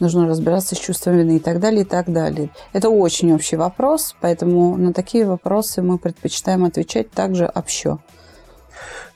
нужно 0.01 0.27
разбираться 0.27 0.75
с 0.75 0.79
чувством 0.79 1.19
вины 1.19 1.37
и 1.37 1.39
так 1.39 1.61
далее, 1.61 1.83
и 1.83 1.85
так 1.85 2.11
далее. 2.11 2.51
Это 2.73 2.89
очень 2.89 3.33
общий 3.35 3.57
вопрос, 3.57 4.17
поэтому 4.21 4.77
на 4.77 4.93
такие 4.93 5.27
вопросы 5.27 5.83
мы 5.83 5.99
предпочитаем 5.99 6.65
отвечать 6.65 7.11
также 7.11 7.47
общо. 7.47 7.99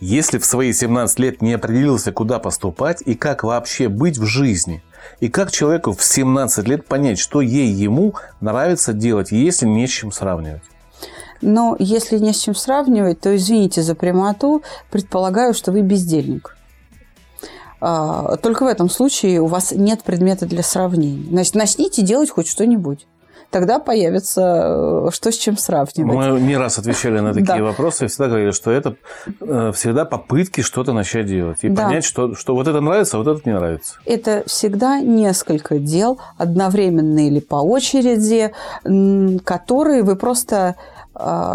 Если 0.01 0.39
в 0.39 0.45
свои 0.45 0.73
17 0.73 1.19
лет 1.19 1.43
не 1.43 1.55
определился, 1.55 2.13
куда 2.13 2.39
поступать 2.39 3.03
и 3.05 3.15
как 3.15 3.45
вообще 3.45 3.89
быть 3.89 4.19
в 4.19 4.25
жизни, 4.25 4.83
и 5.21 5.29
как 5.29 5.51
человеку 5.51 5.93
в 5.93 6.03
17 6.03 6.67
лет 6.67 6.87
понять, 6.87 7.19
что 7.19 7.41
ей 7.41 7.69
ему 7.69 8.15
нравится 8.41 8.93
делать, 8.93 9.33
если 9.33 9.67
не 9.67 9.87
с 9.87 9.91
чем 9.91 10.13
сравнивать? 10.13 10.63
Но 11.41 11.77
если 11.79 12.19
не 12.19 12.33
с 12.33 12.41
чем 12.41 12.55
сравнивать, 12.55 13.21
то, 13.21 13.35
извините 13.37 13.83
за 13.83 13.95
прямоту, 13.95 14.63
предполагаю, 14.91 15.53
что 15.53 15.73
вы 15.73 15.83
бездельник. 15.83 16.57
А, 17.81 18.37
только 18.39 18.65
в 18.65 18.69
этом 18.69 18.89
случае 18.89 19.43
у 19.43 19.47
вас 19.47 19.73
нет 19.73 20.03
предмета 20.03 20.47
для 20.47 20.63
сравнения. 20.63 21.29
Значит, 21.29 21.55
начните 21.55 22.03
делать 22.03 22.31
хоть 22.31 22.49
что-нибудь 22.49 23.07
тогда 23.55 23.79
появится, 23.79 25.07
э, 25.07 25.11
что 25.13 25.31
с 25.31 25.37
чем 25.37 25.57
сравнивать. 25.57 26.13
Мы 26.13 26.41
не 26.41 26.57
раз 26.57 26.77
отвечали 26.79 27.21
на 27.21 27.33
такие 27.33 27.59
да. 27.59 27.63
вопросы 27.63 28.07
и 28.07 28.09
всегда 28.09 28.27
говорили, 28.27 28.51
что 28.51 28.73
это 28.73 28.97
э, 29.41 29.71
всегда 29.73 30.05
попытки 30.05 30.61
что-то 30.61 30.93
начать 30.93 31.27
делать 31.27 31.59
и 31.63 31.69
да. 31.69 31.85
понять, 31.85 32.05
что, 32.05 32.35
что 32.35 32.57
вот 32.57 32.67
это 32.67 32.81
нравится, 32.81 33.17
а 33.17 33.23
вот 33.23 33.29
это 33.29 33.49
не 33.49 33.55
нравится. 33.55 33.95
Это 34.07 34.43
всегда 34.47 34.99
несколько 34.99 35.79
дел, 35.79 36.19
одновременно 36.37 37.29
или 37.29 37.39
по 37.39 37.63
очереди, 37.63 38.51
которые 39.45 40.03
вы 40.03 40.17
просто 40.17 40.75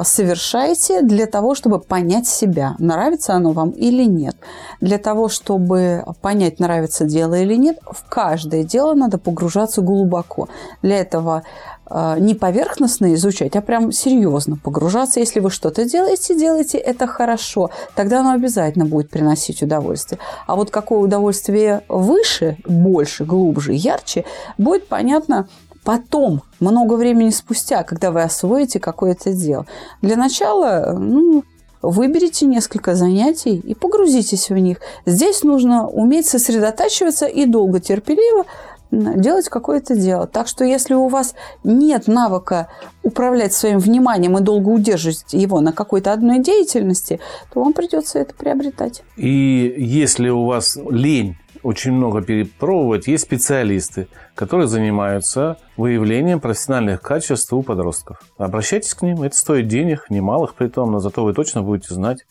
совершаете 0.04 1.02
для 1.02 1.26
того, 1.26 1.56
чтобы 1.56 1.80
понять 1.80 2.28
себя, 2.28 2.76
нравится 2.80 3.34
оно 3.34 3.52
вам 3.52 3.72
или 3.72 4.06
нет. 4.06 4.36
Для 4.82 4.98
того, 4.98 5.28
чтобы 5.28 6.06
понять, 6.22 6.60
нравится 6.60 7.06
дело 7.06 7.36
или 7.36 7.56
нет, 7.56 7.78
в 7.84 8.08
каждое 8.08 8.64
дело 8.64 8.94
надо 8.94 9.18
погружаться 9.18 9.82
глубоко. 9.82 10.48
Для 10.82 11.00
этого 11.00 11.44
а, 11.90 12.20
не 12.20 12.36
поверхностно 12.36 13.14
изучать, 13.16 13.56
а 13.56 13.62
прям 13.62 13.92
серьезно 13.92 14.58
погружаться. 14.58 15.20
Если 15.20 15.40
вы 15.40 15.50
что-то 15.50 15.86
делаете, 15.86 16.38
делаете 16.38 16.78
это 16.78 17.08
хорошо, 17.08 17.72
тогда 17.96 18.20
оно 18.20 18.32
обязательно 18.32 18.86
будет 18.86 19.10
приносить 19.10 19.64
удовольствие. 19.64 20.20
А 20.46 20.56
вот 20.56 20.70
какое 20.70 21.00
удовольствие 21.00 21.82
выше, 21.90 22.58
больше, 22.66 23.26
глубже, 23.26 23.74
ярче, 23.74 24.24
будет 24.58 24.88
понятно 24.88 25.48
потом, 25.90 26.44
много 26.60 26.94
времени 26.94 27.32
спустя, 27.32 27.82
когда 27.82 28.12
вы 28.12 28.22
освоите 28.22 28.80
какое-то 28.80 29.34
дело. 29.34 29.66
Для 30.04 30.18
начала, 30.18 30.96
ну, 30.96 31.44
Выберите 31.82 32.46
несколько 32.46 32.94
занятий 32.94 33.56
и 33.56 33.74
погрузитесь 33.74 34.50
в 34.50 34.58
них. 34.58 34.80
Здесь 35.06 35.44
нужно 35.44 35.88
уметь 35.88 36.28
сосредотачиваться 36.28 37.26
и 37.26 37.46
долго 37.46 37.80
терпеливо 37.80 38.46
делать 38.92 39.48
какое-то 39.48 39.96
дело. 39.96 40.28
Так 40.28 40.50
что 40.50 40.66
если 40.66 40.94
у 40.94 41.08
вас 41.08 41.36
нет 41.64 42.08
навыка 42.08 42.68
управлять 43.02 43.54
своим 43.54 43.80
вниманием 43.80 44.38
и 44.38 44.42
долго 44.42 44.68
удерживать 44.68 45.32
его 45.32 45.62
на 45.62 45.72
какой-то 45.72 46.12
одной 46.12 46.40
деятельности, 46.40 47.22
то 47.54 47.62
вам 47.62 47.72
придется 47.72 48.20
это 48.20 48.34
приобретать. 48.34 49.04
И 49.16 49.74
если 49.78 50.28
у 50.28 50.46
вас 50.46 50.78
лень 50.90 51.38
очень 51.64 51.92
много 51.92 52.22
перепробовать, 52.22 53.08
есть 53.08 53.24
специалисты, 53.24 54.08
которые 54.36 54.68
занимаются 54.68 55.58
выявлением 55.78 56.40
профессиональных 56.40 57.02
качеств 57.02 57.52
у 57.54 57.62
подростков. 57.62 58.22
Обращайтесь 58.38 58.94
к 58.94 59.02
ним, 59.02 59.24
это 59.24 59.36
стоит 59.36 59.68
денег, 59.68 60.10
немалых 60.10 60.56
при 60.56 60.68
том, 60.68 60.92
но 60.92 61.00
зато 61.00 61.24
вы 61.24 61.34
точно 61.34 61.62
будете 61.62 61.94
знать, 61.94 62.26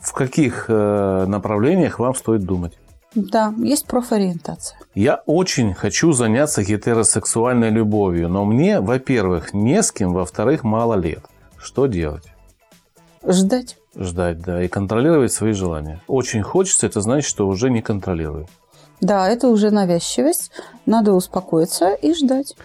в 0.00 0.12
каких 0.12 0.66
э, 0.68 1.24
направлениях 1.26 1.98
вам 1.98 2.14
стоит 2.14 2.42
думать. 2.42 2.78
Да, 3.14 3.52
есть 3.58 3.86
профориентация. 3.86 4.78
Я 4.94 5.22
очень 5.26 5.74
хочу 5.74 6.12
заняться 6.12 6.62
гетеросексуальной 6.62 7.70
любовью, 7.70 8.28
но 8.28 8.44
мне, 8.44 8.80
во-первых, 8.80 9.52
не 9.52 9.82
с 9.82 9.92
кем, 9.92 10.14
во-вторых, 10.14 10.64
мало 10.64 10.94
лет. 10.94 11.24
Что 11.58 11.86
делать? 11.86 12.24
Ждать. 13.26 13.76
Ждать, 13.94 14.40
да, 14.40 14.62
и 14.62 14.68
контролировать 14.68 15.32
свои 15.32 15.52
желания. 15.52 16.00
Очень 16.06 16.42
хочется, 16.42 16.86
это 16.86 17.02
значит, 17.02 17.28
что 17.28 17.46
уже 17.46 17.70
не 17.70 17.82
контролирую. 17.82 18.48
Да, 19.02 19.28
это 19.28 19.48
уже 19.48 19.70
навязчивость. 19.70 20.50
Надо 20.86 21.12
успокоиться 21.12 21.92
и 21.92 22.14
ждать. 22.14 22.56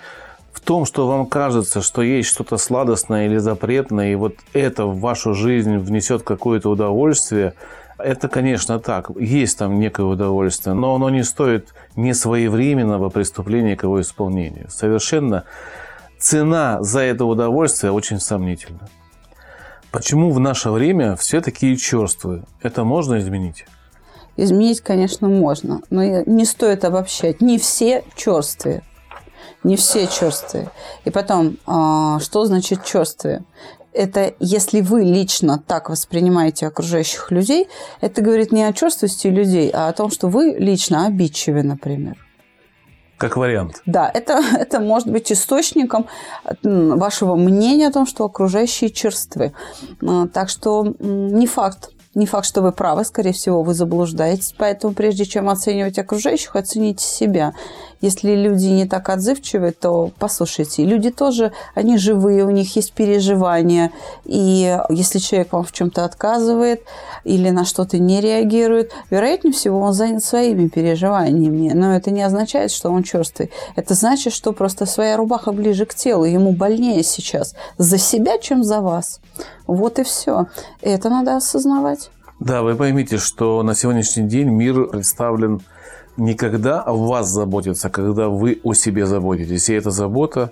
В 0.54 0.62
том, 0.62 0.86
что 0.86 1.06
вам 1.06 1.26
кажется, 1.26 1.82
что 1.82 2.02
есть 2.02 2.30
что-то 2.30 2.56
сладостное 2.58 3.26
или 3.26 3.38
запретное, 3.38 4.14
и 4.14 4.16
вот 4.16 4.36
это 4.54 4.86
в 4.86 5.02
вашу 5.02 5.34
жизнь 5.34 5.78
внесет 5.78 6.24
какое-то 6.24 6.70
удовольствие– 6.70 7.54
это, 7.98 8.28
конечно, 8.28 8.80
так. 8.80 9.10
Есть 9.20 9.58
там 9.58 9.80
некое 9.80 10.06
удовольствие, 10.06 10.76
но 10.76 10.96
оно 10.96 11.10
не 11.10 11.24
стоит 11.24 11.74
несвоевременного 11.96 13.10
преступления 13.10 13.76
к 13.76 13.84
его 13.84 14.00
исполнению. 14.02 14.70
Совершенно 14.70 15.46
цена 16.20 16.82
за 16.84 17.02
это 17.02 17.26
удовольствие 17.26 17.92
очень 17.92 18.20
сомнительна. 18.20 18.88
Почему 19.92 20.32
в 20.32 20.40
наше 20.40 20.70
время 20.70 21.16
все 21.16 21.42
такие 21.42 21.76
черствые? 21.76 22.44
Это 22.62 22.84
можно 22.84 23.18
изменить? 23.18 23.66
Изменить, 24.38 24.82
конечно, 24.82 25.28
можно, 25.28 25.82
но 25.90 26.04
не 26.04 26.46
стоит 26.46 26.86
обобщать. 26.86 27.42
Не 27.42 27.58
все 27.58 28.04
черствые. 28.16 28.84
Не 29.64 29.76
все 29.76 30.08
черствые. 30.08 30.70
И 31.04 31.10
потом, 31.10 31.58
а, 31.66 32.20
что 32.20 32.46
значит 32.46 32.86
черствые? 32.86 33.44
это 33.98 34.36
если 34.40 34.82
вы 34.82 35.04
лично 35.04 35.62
так 35.66 35.90
воспринимаете 35.90 36.68
окружающих 36.68 37.32
людей, 37.32 37.68
это 38.00 38.22
говорит 38.22 38.52
не 38.52 38.64
о 38.64 38.72
черствости 38.72 39.28
людей, 39.28 39.72
а 39.74 39.90
о 39.90 39.94
том, 39.94 40.12
что 40.12 40.28
вы 40.28 40.56
лично 40.58 41.08
обидчивы, 41.08 41.64
например. 41.64 42.16
Как 43.18 43.36
вариант. 43.36 43.82
Да, 43.88 44.10
это, 44.14 44.44
это 44.60 44.80
может 44.80 45.10
быть 45.10 45.32
источником 45.32 46.08
вашего 46.62 47.36
мнения 47.36 47.88
о 47.88 47.92
том, 47.92 48.06
что 48.06 48.26
окружающие 48.26 48.92
черствы. 48.92 49.54
А, 50.02 50.28
так 50.28 50.50
что 50.50 50.96
не 51.00 51.48
факт, 51.48 51.90
не 52.18 52.26
факт, 52.26 52.48
что 52.48 52.62
вы 52.62 52.72
правы, 52.72 53.06
скорее 53.06 53.32
всего, 53.32 53.62
вы 53.62 53.76
заблуждаетесь. 53.76 54.54
Поэтому 54.58 54.94
прежде 54.94 55.24
чем 55.24 55.50
оценивать 55.50 56.00
окружающих, 56.00 56.56
оцените 56.56 57.06
себя. 57.06 57.54
Если 58.02 58.36
люди 58.36 58.66
не 58.66 58.88
так 58.88 59.10
отзывчивы, 59.10 59.72
то 59.72 60.12
послушайте. 60.18 60.84
Люди 60.84 61.12
тоже, 61.12 61.52
они 61.76 61.98
живые, 61.98 62.44
у 62.46 62.50
них 62.50 62.76
есть 62.76 62.94
переживания. 62.94 63.92
И 64.26 64.78
если 64.90 65.20
человек 65.20 65.54
вам 65.54 65.64
в 65.64 65.72
чем-то 65.72 66.06
отказывает 66.06 66.84
или 67.24 67.50
на 67.52 67.66
что-то 67.66 68.00
не 68.00 68.20
реагирует, 68.20 68.92
вероятнее 69.12 69.54
всего, 69.54 69.80
он 69.80 69.94
занят 69.94 70.24
своими 70.24 70.68
переживаниями. 70.68 71.72
Но 71.74 71.96
это 71.96 72.10
не 72.10 72.24
означает, 72.24 72.72
что 72.72 72.90
он 72.90 73.04
черствый. 73.04 73.52
Это 73.76 73.94
значит, 73.94 74.34
что 74.34 74.54
просто 74.54 74.88
своя 74.88 75.18
рубаха 75.18 75.52
ближе 75.52 75.86
к 75.86 75.94
телу. 75.94 76.26
Ему 76.26 76.52
больнее 76.52 77.04
сейчас 77.04 77.54
за 77.78 78.00
себя, 78.00 78.40
чем 78.40 78.64
за 78.64 78.82
вас. 78.82 79.20
Вот 79.68 80.00
и 80.00 80.04
все. 80.04 80.48
Это 80.82 81.10
надо 81.10 81.36
осознавать. 81.36 82.07
Да, 82.40 82.62
вы 82.62 82.76
поймите, 82.76 83.18
что 83.18 83.64
на 83.64 83.74
сегодняшний 83.76 84.28
день 84.28 84.50
мир 84.50 84.86
представлен 84.88 85.62
не 86.18 86.34
когда 86.34 86.82
о 86.82 86.94
вас 86.94 87.30
заботиться, 87.30 87.88
а 87.88 87.92
когда 87.92 88.28
вы 88.28 88.60
о 88.64 88.74
себе 88.74 89.06
заботитесь. 89.06 89.70
И 89.70 89.74
эта 89.74 89.92
забота, 89.92 90.52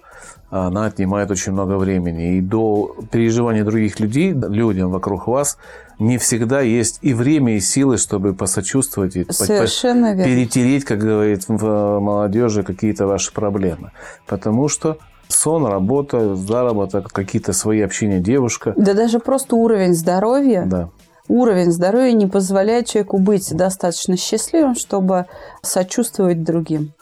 она 0.52 0.86
отнимает 0.86 1.32
очень 1.32 1.54
много 1.54 1.78
времени. 1.78 2.38
И 2.38 2.42
до 2.42 2.96
переживания 3.12 3.64
других 3.64 4.00
людей, 4.00 4.32
людям 4.32 4.92
вокруг 4.92 5.28
вас, 5.28 5.58
не 5.98 6.18
всегда 6.18 6.62
есть 6.62 7.00
и 7.02 7.14
время, 7.14 7.56
и 7.56 7.60
силы, 7.60 7.98
чтобы 7.98 8.34
посочувствовать 8.34 9.16
и 9.16 9.26
Совершенно 9.32 10.16
по- 10.16 10.24
перетереть, 10.24 10.86
как 10.86 11.00
говорит 11.00 11.46
в 11.48 12.00
молодежи, 12.00 12.64
какие-то 12.64 13.08
ваши 13.08 13.34
проблемы. 13.34 13.92
Потому 14.28 14.68
что 14.68 14.98
сон, 15.28 15.66
работа, 15.66 16.36
заработок, 16.36 17.12
какие-то 17.12 17.54
свои 17.54 17.82
общения 17.82 18.20
девушка. 18.20 18.74
Да 18.78 18.94
даже 18.94 19.20
просто 19.20 19.56
уровень 19.56 19.94
здоровья. 19.94 20.64
Да. 20.66 20.90
Уровень 21.28 21.72
здоровья 21.72 22.14
не 22.14 22.28
позволяет 22.28 22.88
человеку 22.88 23.18
быть 23.18 23.56
достаточно 23.56 24.16
счастливым, 24.16 24.76
чтобы 24.76 25.26
сочувствовать 25.64 26.44
другим. 26.44 26.94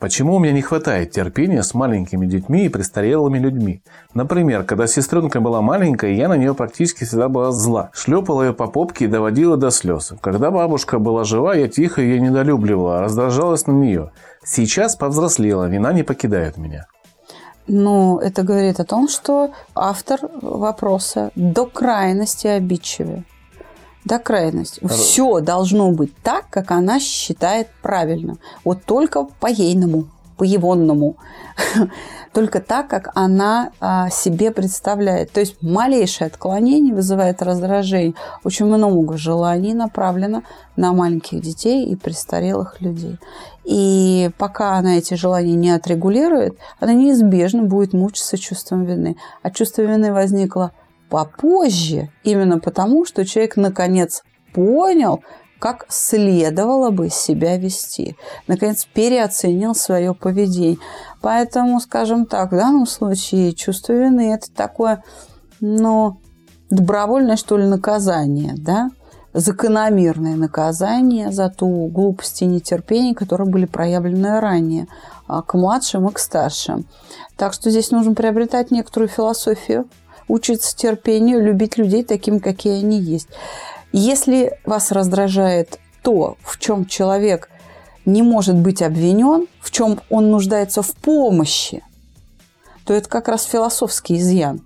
Почему 0.00 0.36
у 0.36 0.38
меня 0.38 0.54
не 0.54 0.62
хватает 0.62 1.10
терпения 1.10 1.62
с 1.62 1.74
маленькими 1.74 2.24
детьми 2.24 2.64
и 2.64 2.68
престарелыми 2.70 3.38
людьми? 3.38 3.82
Например, 4.14 4.64
когда 4.64 4.86
сестренка 4.86 5.40
была 5.40 5.60
маленькая, 5.60 6.14
я 6.14 6.28
на 6.28 6.38
нее 6.38 6.54
практически 6.54 7.04
всегда 7.04 7.28
была 7.28 7.52
зла. 7.52 7.90
Шлепала 7.92 8.44
ее 8.44 8.54
по 8.54 8.66
попке 8.66 9.04
и 9.04 9.08
доводила 9.08 9.58
до 9.58 9.70
слез. 9.70 10.14
Когда 10.22 10.50
бабушка 10.50 10.98
была 10.98 11.24
жива, 11.24 11.54
я 11.54 11.68
тихо 11.68 12.00
ее 12.00 12.18
недолюбливала, 12.18 13.02
раздражалась 13.02 13.66
на 13.66 13.72
нее. 13.72 14.10
Сейчас 14.42 14.96
повзрослела, 14.96 15.68
вина 15.68 15.92
не 15.92 16.02
покидает 16.02 16.56
меня. 16.56 16.86
Ну, 17.72 18.18
это 18.18 18.42
говорит 18.42 18.80
о 18.80 18.84
том, 18.84 19.08
что 19.08 19.52
автор 19.76 20.18
вопроса 20.42 21.30
до 21.36 21.66
крайности 21.66 22.48
обидчивый. 22.48 23.24
До 24.04 24.18
крайности. 24.18 24.84
Все 24.88 25.38
должно 25.38 25.92
быть 25.92 26.12
так, 26.24 26.46
как 26.50 26.72
она 26.72 26.98
считает 26.98 27.68
правильно. 27.80 28.38
Вот 28.64 28.82
только 28.84 29.24
по-ейному, 29.38 30.08
по-егонному. 30.36 31.16
Только 32.32 32.60
так, 32.60 32.88
как 32.88 33.10
она 33.16 33.72
а, 33.80 34.08
себе 34.08 34.52
представляет. 34.52 35.32
То 35.32 35.40
есть 35.40 35.60
малейшее 35.62 36.28
отклонение 36.28 36.94
вызывает 36.94 37.42
раздражение. 37.42 38.14
Очень 38.44 38.66
много 38.66 39.16
желаний 39.16 39.74
направлено 39.74 40.42
на 40.76 40.92
маленьких 40.92 41.40
детей 41.40 41.86
и 41.86 41.96
престарелых 41.96 42.80
людей. 42.80 43.18
И 43.70 44.32
пока 44.36 44.78
она 44.78 44.98
эти 44.98 45.14
желания 45.14 45.54
не 45.54 45.70
отрегулирует, 45.70 46.58
она 46.80 46.92
неизбежно 46.92 47.62
будет 47.62 47.92
мучиться 47.92 48.36
чувством 48.36 48.84
вины. 48.84 49.16
А 49.42 49.52
чувство 49.52 49.82
вины 49.82 50.12
возникло 50.12 50.72
попозже, 51.08 52.10
именно 52.24 52.58
потому, 52.58 53.04
что 53.04 53.24
человек 53.24 53.54
наконец 53.54 54.24
понял, 54.52 55.20
как 55.60 55.86
следовало 55.88 56.90
бы 56.90 57.10
себя 57.10 57.56
вести. 57.58 58.16
Наконец, 58.48 58.88
переоценил 58.92 59.76
свое 59.76 60.14
поведение. 60.14 60.78
Поэтому, 61.22 61.78
скажем 61.78 62.26
так, 62.26 62.50
в 62.50 62.56
данном 62.56 62.88
случае 62.88 63.52
чувство 63.52 63.92
вины– 63.92 64.32
это 64.34 64.52
такое, 64.52 65.04
ну, 65.60 66.18
добровольное, 66.70 67.36
что 67.36 67.56
ли, 67.56 67.66
наказание, 67.66 68.52
да? 68.56 68.90
Закономерное 69.32 70.36
наказание 70.36 71.30
за 71.30 71.48
ту 71.48 71.86
глупость 71.86 72.42
и 72.42 72.46
нетерпение, 72.46 73.14
которые 73.14 73.48
были 73.48 73.66
проявлены 73.66 74.40
ранее 74.40 74.88
а, 75.26 75.42
к 75.42 75.54
младшим 75.54 76.08
и 76.08 76.12
к 76.12 76.18
старшим. 76.18 76.84
Так 77.36 77.52
что 77.52 77.70
здесь 77.70 77.90
нужно 77.90 78.14
приобретать 78.14 78.70
некоторую 78.70 79.08
философию 79.08 79.88
учиться 80.26 80.76
терпению, 80.76 81.42
любить 81.42 81.76
людей 81.76 82.04
такими, 82.04 82.38
какие 82.38 82.82
они 82.82 83.00
есть. 83.00 83.28
Если 83.92 84.58
вас 84.64 84.92
раздражает 84.92 85.78
то, 86.02 86.36
в 86.42 86.58
чем 86.58 86.86
человек 86.86 87.50
не 88.04 88.22
может 88.22 88.56
быть 88.56 88.82
обвинен, 88.82 89.46
в 89.60 89.70
чем 89.70 90.00
он 90.08 90.30
нуждается 90.30 90.82
в 90.82 90.92
помощи, 90.92 91.82
то 92.84 92.94
это 92.94 93.08
как 93.08 93.28
раз 93.28 93.44
философский 93.44 94.18
изъян. 94.18 94.60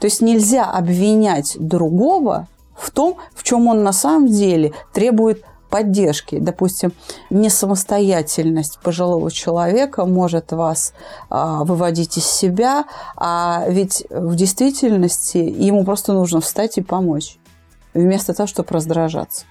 То 0.00 0.06
есть 0.06 0.20
нельзя 0.22 0.64
обвинять 0.64 1.56
другого 1.58 2.48
в 2.80 2.90
том, 2.90 3.18
в 3.34 3.42
чем 3.42 3.68
он 3.68 3.82
на 3.82 3.92
самом 3.92 4.28
деле 4.28 4.72
требует 4.92 5.44
поддержки. 5.70 6.38
Допустим, 6.38 6.92
несамостоятельность 7.30 8.80
пожилого 8.82 9.30
человека 9.30 10.04
может 10.04 10.52
вас 10.52 10.92
а, 11.28 11.64
выводить 11.64 12.18
из 12.18 12.26
себя, 12.26 12.86
а 13.16 13.64
ведь 13.68 14.04
в 14.10 14.34
действительности 14.34 15.38
ему 15.38 15.84
просто 15.84 16.12
нужно 16.12 16.40
встать 16.40 16.76
и 16.78 16.82
помочь, 16.82 17.38
вместо 17.94 18.34
того, 18.34 18.46
чтобы 18.46 18.68
раздражаться. 18.70 19.44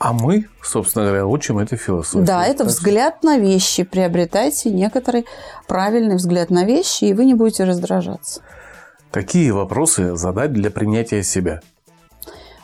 А 0.00 0.14
мы, 0.14 0.46
собственно 0.62 1.04
говоря, 1.04 1.26
учим 1.26 1.58
этой 1.58 1.76
философии. 1.76 2.24
Да, 2.24 2.46
это 2.46 2.64
взгляд 2.64 3.22
на 3.22 3.36
вещи. 3.36 3.82
Приобретайте 3.82 4.70
некоторый 4.70 5.26
правильный 5.68 6.16
взгляд 6.16 6.48
на 6.48 6.64
вещи, 6.64 7.04
и 7.04 7.12
вы 7.12 7.26
не 7.26 7.34
будете 7.34 7.64
раздражаться. 7.64 8.40
Какие 9.10 9.50
вопросы 9.50 10.14
задать 10.14 10.52
для 10.52 10.70
принятия 10.70 11.24
себя? 11.24 11.60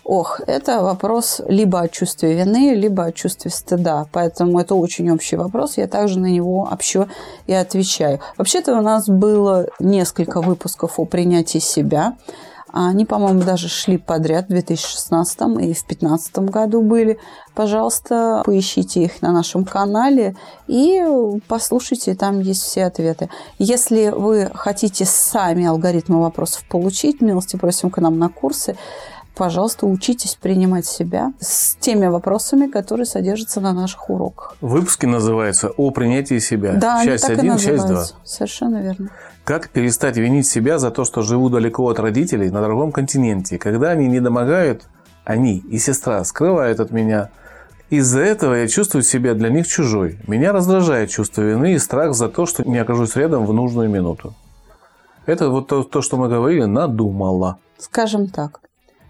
Ох, 0.05 0.41
это 0.47 0.83
вопрос 0.83 1.41
либо 1.49 1.81
о 1.81 1.89
чувстве 1.89 2.35
вины, 2.35 2.75
либо 2.75 3.07
о 3.07 3.13
чувстве 3.13 3.51
стыда. 3.51 4.07
Поэтому 4.13 4.61
это 4.61 4.77
очень 4.77 5.11
общий 5.11 5.35
вопрос. 5.35 5.77
Я 5.77 5.89
также 5.89 6.21
на 6.21 6.27
него 6.27 6.69
общо 6.71 7.09
и 7.49 7.53
отвечаю. 7.53 8.21
Вообще-то 8.39 8.79
у 8.79 8.83
нас 8.83 9.09
было 9.09 9.67
несколько 9.81 10.41
выпусков 10.41 11.01
о 11.01 11.05
принятии 11.05 11.59
себя. 11.59 12.17
Они, 12.73 13.05
по-моему, 13.05 13.43
даже 13.43 13.69
шли 13.69 13.97
подряд 13.97 14.47
в 14.47 14.49
2016 14.49 15.41
и 15.41 15.45
в 15.45 15.57
2015 15.57 16.39
году 16.39 16.83
были. 16.83 17.19
Пожалуйста, 17.55 18.43
поищите 18.45 19.05
их 19.05 19.23
на 19.23 19.33
нашем 19.33 19.65
канале 19.65 20.37
и 20.67 21.03
послушайте, 21.49 22.15
там 22.15 22.41
есть 22.41 22.63
все 22.63 22.85
ответы. 22.85 23.31
Если 23.59 24.09
вы 24.09 24.51
хотите 24.55 25.05
сами 25.05 25.65
алгоритмы 25.65 26.21
вопросов 26.21 26.65
получить, 26.69 27.21
милости 27.21 27.57
просим 27.57 27.91
к 27.91 27.99
нам 27.99 28.19
на 28.19 28.29
курсы 28.29 28.77
пожалуйста, 29.37 29.87
учитесь 29.87 30.35
принимать 30.35 30.87
себя 30.87 31.33
с 31.39 31.77
теми 31.77 32.07
вопросами, 32.07 32.67
которые 32.67 33.07
содержатся 33.07 33.61
на 33.61 33.73
наших 33.73 34.11
уроках. 34.11 34.57
Выпуски 34.61 35.07
называются 35.07 35.69
«О 35.77 35.91
принятии 35.91 36.39
себя». 36.39 36.73
Да, 36.73 37.05
часть 37.05 37.25
они 37.25 37.37
так 37.37 37.45
1, 37.45 37.57
и 37.57 37.59
часть 37.59 37.87
2. 37.87 38.05
Совершенно 38.25 38.79
верно. 38.79 39.11
Как 39.47 39.69
перестать 39.69 40.17
винить 40.17 40.49
себя 40.49 40.81
за 40.81 40.91
то, 40.91 41.05
что 41.05 41.23
живу 41.23 41.49
далеко 41.51 41.89
от 41.89 42.01
родителей 42.01 42.51
на 42.51 42.61
другом 42.63 42.91
континенте, 42.91 43.59
когда 43.59 43.91
они 43.91 44.09
не 44.09 44.19
домогают, 44.19 44.89
они 45.25 45.59
и 45.59 45.79
сестра 45.79 46.25
скрывают 46.25 46.81
от 46.81 46.91
меня. 46.91 47.31
Из-за 47.89 48.23
этого 48.23 48.55
я 48.55 48.67
чувствую 48.67 49.05
себя 49.05 49.35
для 49.35 49.49
них 49.49 49.69
чужой. 49.69 50.19
Меня 50.27 50.53
раздражает 50.53 51.11
чувство 51.11 51.43
вины 51.43 51.75
и 51.75 51.79
страх 51.79 52.15
за 52.15 52.29
то, 52.29 52.45
что 52.45 52.69
не 52.69 52.77
окажусь 52.79 53.15
рядом 53.15 53.47
в 53.47 53.53
нужную 53.53 53.89
минуту. 53.89 54.35
Это 55.27 55.49
вот 55.49 55.69
то, 55.69 55.85
то 55.85 56.03
что 56.03 56.17
мы 56.17 56.29
говорили, 56.29 56.65
надумала. 56.65 57.59
Скажем 57.79 58.27
так, 58.27 58.61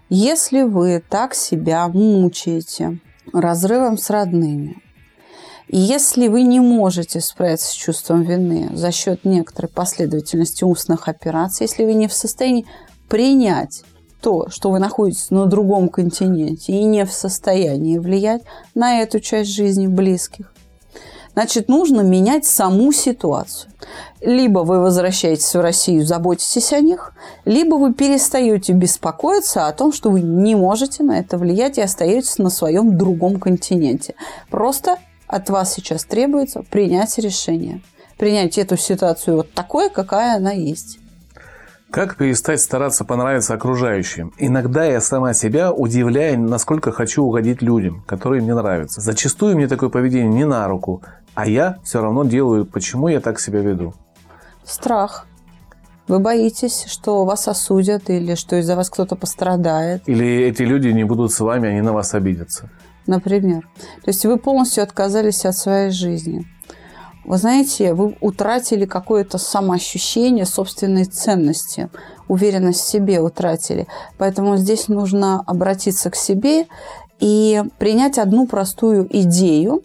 если 0.09 0.61
вы 0.61 1.01
так 1.09 1.33
себя 1.33 1.87
мучаете 1.87 2.99
разрывом 3.33 3.97
с 3.97 4.11
родными, 4.11 4.83
если 5.69 6.27
вы 6.27 6.43
не 6.43 6.59
можете 6.59 7.19
справиться 7.19 7.67
с 7.67 7.73
чувством 7.73 8.23
вины 8.23 8.69
за 8.73 8.91
счет 8.91 9.25
некоторой 9.25 9.69
последовательности 9.69 10.63
устных 10.63 11.07
операций, 11.07 11.65
если 11.65 11.83
вы 11.83 11.93
не 11.93 12.07
в 12.07 12.13
состоянии 12.13 12.65
принять 13.09 13.83
то, 14.21 14.49
что 14.49 14.71
вы 14.71 14.79
находитесь 14.79 15.29
на 15.29 15.45
другом 15.45 15.89
континенте 15.89 16.73
и 16.73 16.83
не 16.83 17.05
в 17.05 17.11
состоянии 17.11 17.97
влиять 17.97 18.43
на 18.75 19.01
эту 19.01 19.19
часть 19.19 19.51
жизни 19.51 19.87
близких, 19.87 20.53
Значит, 21.37 21.69
нужно 21.69 22.01
менять 22.01 22.45
саму 22.45 22.91
ситуацию. 22.91 23.71
Либо 24.21 24.61
вы 24.61 24.79
возвращаетесь 24.79 25.53
в 25.53 25.61
Россию, 25.61 26.03
заботитесь 26.03 26.73
о 26.73 26.79
них, 26.79 27.13
либо 27.45 27.75
вы 27.75 27.93
перестаете 27.93 28.73
беспокоиться 28.73 29.67
о 29.67 29.71
том, 29.71 29.93
что 29.93 30.09
вы 30.09 30.21
не 30.21 30.55
можете 30.55 31.03
на 31.03 31.19
это 31.19 31.37
влиять 31.37 31.77
и 31.77 31.81
остаетесь 31.81 32.39
на 32.39 32.49
своем 32.49 32.97
другом 32.97 33.39
континенте. 33.39 34.15
Просто 34.49 34.97
от 35.27 35.49
вас 35.49 35.73
сейчас 35.73 36.05
требуется 36.05 36.63
принять 36.63 37.17
решение. 37.17 37.81
Принять 38.17 38.57
эту 38.57 38.77
ситуацию 38.77 39.37
вот 39.37 39.53
такой, 39.53 39.89
какая 39.89 40.37
она 40.37 40.51
есть. 40.51 40.99
Как 41.91 42.17
перестать 42.17 42.59
стараться 42.59 43.05
понравиться 43.05 43.53
окружающим? 43.53 44.33
Иногда 44.37 44.83
я 44.83 44.99
сама 44.99 45.33
себя 45.33 45.71
удивляю, 45.71 46.39
насколько 46.39 46.91
хочу 46.91 47.23
угодить 47.23 47.61
людям, 47.61 48.03
которые 48.05 48.41
мне 48.41 48.53
нравятся. 48.53 48.99
Зачастую 48.99 49.55
мне 49.55 49.67
такое 49.67 49.89
поведение 49.89 50.27
не 50.27 50.45
на 50.45 50.67
руку, 50.67 51.01
а 51.33 51.47
я 51.47 51.77
все 51.83 52.01
равно 52.01 52.25
делаю, 52.25 52.65
почему 52.65 53.07
я 53.07 53.21
так 53.21 53.39
себя 53.39 53.59
веду. 53.59 53.93
Страх. 54.65 55.27
Вы 56.09 56.19
боитесь, 56.19 56.85
что 56.87 57.23
вас 57.23 57.47
осудят 57.47 58.09
или 58.09 58.35
что 58.35 58.57
из-за 58.57 58.75
вас 58.75 58.89
кто-то 58.89 59.15
пострадает. 59.15 60.03
Или 60.07 60.43
эти 60.43 60.63
люди 60.63 60.89
не 60.89 61.05
будут 61.05 61.31
с 61.31 61.39
вами, 61.39 61.69
они 61.69 61.81
на 61.81 61.93
вас 61.93 62.13
обидятся. 62.13 62.69
Например. 63.07 63.67
То 64.03 64.09
есть 64.09 64.25
вы 64.25 64.37
полностью 64.37 64.83
отказались 64.83 65.45
от 65.45 65.55
своей 65.55 65.91
жизни 65.91 66.45
вы 67.27 67.35
знаете, 67.37 67.93
вы 67.93 68.17
утратили 68.21 68.85
какое-то 68.85 69.37
самоощущение 69.37 70.45
собственной 70.45 71.03
ценности, 71.03 71.89
уверенность 72.29 72.79
в 72.79 72.87
себе 72.87 73.19
утратили. 73.19 73.85
Поэтому 74.17 74.55
здесь 74.55 74.87
нужно 74.87 75.43
обратиться 75.45 76.09
к 76.09 76.15
себе 76.15 76.67
и 77.19 77.63
принять 77.79 78.17
одну 78.17 78.47
простую 78.47 79.07
идею 79.11 79.83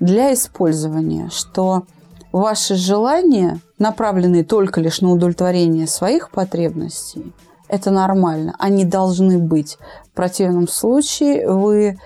для 0.00 0.34
использования, 0.34 1.28
что 1.30 1.84
ваши 2.32 2.74
желания, 2.74 3.60
направленные 3.78 4.42
только 4.42 4.80
лишь 4.80 5.00
на 5.00 5.12
удовлетворение 5.12 5.86
своих 5.86 6.32
потребностей, 6.32 7.32
это 7.68 7.92
нормально, 7.92 8.56
они 8.58 8.84
должны 8.84 9.38
быть. 9.38 9.78
В 10.12 10.16
противном 10.16 10.66
случае 10.66 11.48
вы 11.48 11.98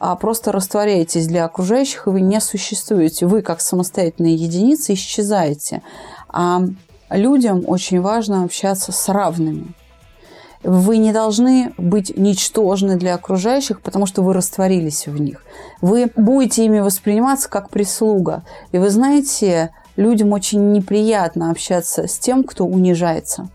а 0.00 0.16
просто 0.16 0.50
растворяетесь 0.50 1.26
для 1.26 1.44
окружающих, 1.44 2.06
и 2.06 2.10
вы 2.10 2.22
не 2.22 2.40
существуете. 2.40 3.26
Вы, 3.26 3.42
как 3.42 3.60
самостоятельные 3.60 4.34
единицы, 4.34 4.94
исчезаете. 4.94 5.82
А 6.28 6.62
людям 7.10 7.64
очень 7.66 8.00
важно 8.00 8.44
общаться 8.44 8.92
с 8.92 9.08
равными. 9.10 9.74
Вы 10.62 10.96
не 10.96 11.12
должны 11.12 11.74
быть 11.76 12.16
ничтожны 12.16 12.96
для 12.96 13.14
окружающих, 13.14 13.82
потому 13.82 14.06
что 14.06 14.22
вы 14.22 14.32
растворились 14.32 15.06
в 15.06 15.20
них. 15.20 15.42
Вы 15.82 16.10
будете 16.16 16.64
ими 16.64 16.80
восприниматься 16.80 17.50
как 17.50 17.68
прислуга. 17.68 18.42
И 18.72 18.78
вы 18.78 18.88
знаете, 18.88 19.70
людям 19.96 20.32
очень 20.32 20.72
неприятно 20.72 21.50
общаться 21.50 22.08
с 22.08 22.18
тем, 22.18 22.44
кто 22.44 22.64
унижается. 22.64 23.50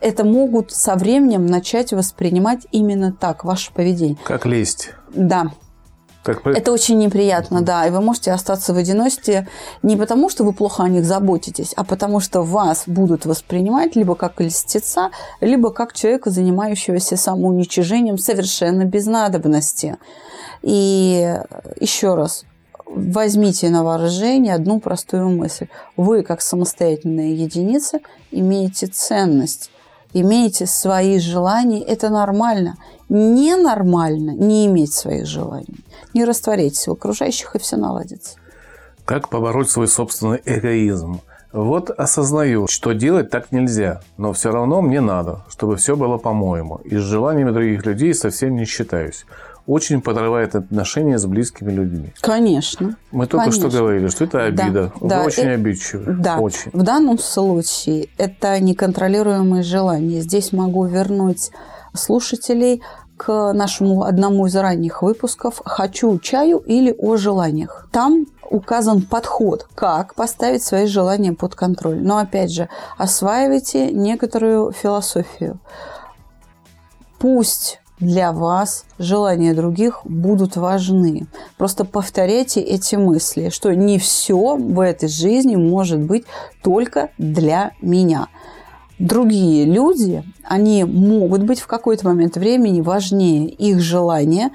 Это 0.00 0.24
могут 0.24 0.70
со 0.72 0.94
временем 0.94 1.44
начать 1.44 1.92
воспринимать 1.92 2.66
именно 2.72 3.12
так, 3.12 3.44
ваше 3.44 3.72
поведение. 3.72 4.16
Как 4.24 4.46
лесть. 4.46 4.90
Да, 5.14 5.52
как... 6.22 6.46
Это 6.46 6.72
очень 6.72 6.98
неприятно, 6.98 7.62
да. 7.62 7.86
И 7.86 7.90
вы 7.90 8.00
можете 8.00 8.32
остаться 8.32 8.74
в 8.74 8.76
одиночестве 8.76 9.48
не 9.82 9.96
потому, 9.96 10.28
что 10.28 10.44
вы 10.44 10.52
плохо 10.52 10.82
о 10.82 10.88
них 10.88 11.04
заботитесь, 11.04 11.72
а 11.76 11.84
потому 11.84 12.20
что 12.20 12.42
вас 12.42 12.84
будут 12.86 13.24
воспринимать 13.24 13.96
либо 13.96 14.14
как 14.14 14.40
льстеца, 14.40 15.10
либо 15.40 15.70
как 15.70 15.92
человека, 15.94 16.30
занимающегося 16.30 17.16
самоуничижением 17.16 18.18
совершенно 18.18 18.84
без 18.84 19.06
надобности. 19.06 19.96
И 20.62 21.38
еще 21.80 22.14
раз, 22.14 22.44
возьмите 22.84 23.70
на 23.70 23.84
вооружение 23.84 24.54
одну 24.54 24.80
простую 24.80 25.30
мысль. 25.30 25.68
Вы, 25.96 26.22
как 26.22 26.42
самостоятельная 26.42 27.28
единица, 27.28 28.00
имеете 28.30 28.86
ценность 28.86 29.70
имеете 30.12 30.66
свои 30.66 31.18
желания, 31.18 31.82
это 31.82 32.08
нормально. 32.08 32.76
Ненормально 33.08 34.32
не 34.32 34.66
иметь 34.66 34.92
своих 34.92 35.26
желаний. 35.26 35.84
Не 36.14 36.24
растворяйтесь 36.24 36.86
в 36.86 36.92
окружающих, 36.92 37.54
и 37.54 37.58
все 37.58 37.76
наладится. 37.76 38.36
Как 39.04 39.28
побороть 39.28 39.70
свой 39.70 39.88
собственный 39.88 40.40
эгоизм? 40.44 41.20
Вот 41.50 41.88
осознаю, 41.88 42.66
что 42.68 42.92
делать 42.92 43.30
так 43.30 43.52
нельзя, 43.52 44.02
но 44.18 44.34
все 44.34 44.52
равно 44.52 44.82
мне 44.82 45.00
надо, 45.00 45.44
чтобы 45.48 45.76
все 45.76 45.96
было 45.96 46.18
по-моему. 46.18 46.80
И 46.84 46.96
с 46.96 47.00
желаниями 47.00 47.52
других 47.52 47.86
людей 47.86 48.12
совсем 48.12 48.56
не 48.56 48.66
считаюсь 48.66 49.24
очень 49.68 50.00
подрывает 50.00 50.56
отношения 50.56 51.18
с 51.18 51.26
близкими 51.26 51.70
людьми. 51.70 52.12
Конечно. 52.22 52.96
Мы 53.12 53.26
только 53.26 53.50
конечно. 53.50 53.68
что 53.68 53.78
говорили, 53.78 54.08
что 54.08 54.24
это 54.24 54.44
обида. 54.44 54.72
Да, 54.72 54.92
Вы 54.98 55.08
да, 55.08 55.24
очень 55.24 55.48
обидчивы. 55.48 56.14
Да. 56.14 56.38
Очень. 56.38 56.70
В 56.72 56.82
данном 56.82 57.18
случае 57.18 58.08
это 58.16 58.58
неконтролируемое 58.60 59.62
желание. 59.62 60.22
Здесь 60.22 60.52
могу 60.52 60.86
вернуть 60.86 61.50
слушателей 61.94 62.82
к 63.16 63.52
нашему 63.52 64.04
одному 64.04 64.46
из 64.46 64.56
ранних 64.56 65.02
выпусков 65.02 65.60
«Хочу 65.64 66.18
чаю» 66.18 66.58
или 66.58 66.94
«О 66.98 67.16
желаниях». 67.16 67.88
Там 67.90 68.26
указан 68.50 69.02
подход, 69.02 69.66
как 69.74 70.14
поставить 70.14 70.62
свои 70.62 70.86
желания 70.86 71.32
под 71.32 71.54
контроль. 71.54 72.00
Но 72.00 72.18
опять 72.18 72.52
же, 72.52 72.68
осваивайте 72.96 73.92
некоторую 73.92 74.72
философию. 74.72 75.58
Пусть 77.18 77.80
для 78.00 78.32
вас 78.32 78.84
желания 78.98 79.54
других 79.54 80.00
будут 80.04 80.56
важны. 80.56 81.26
Просто 81.56 81.84
повторяйте 81.84 82.60
эти 82.60 82.94
мысли, 82.94 83.48
что 83.48 83.74
не 83.74 83.98
все 83.98 84.56
в 84.56 84.80
этой 84.80 85.08
жизни 85.08 85.56
может 85.56 86.00
быть 86.00 86.24
только 86.62 87.10
для 87.18 87.72
меня. 87.82 88.28
Другие 88.98 89.64
люди, 89.64 90.24
они 90.42 90.84
могут 90.84 91.44
быть 91.44 91.60
в 91.60 91.66
какой-то 91.66 92.06
момент 92.06 92.36
времени 92.36 92.80
важнее. 92.80 93.48
Их 93.48 93.80
желания 93.80 94.50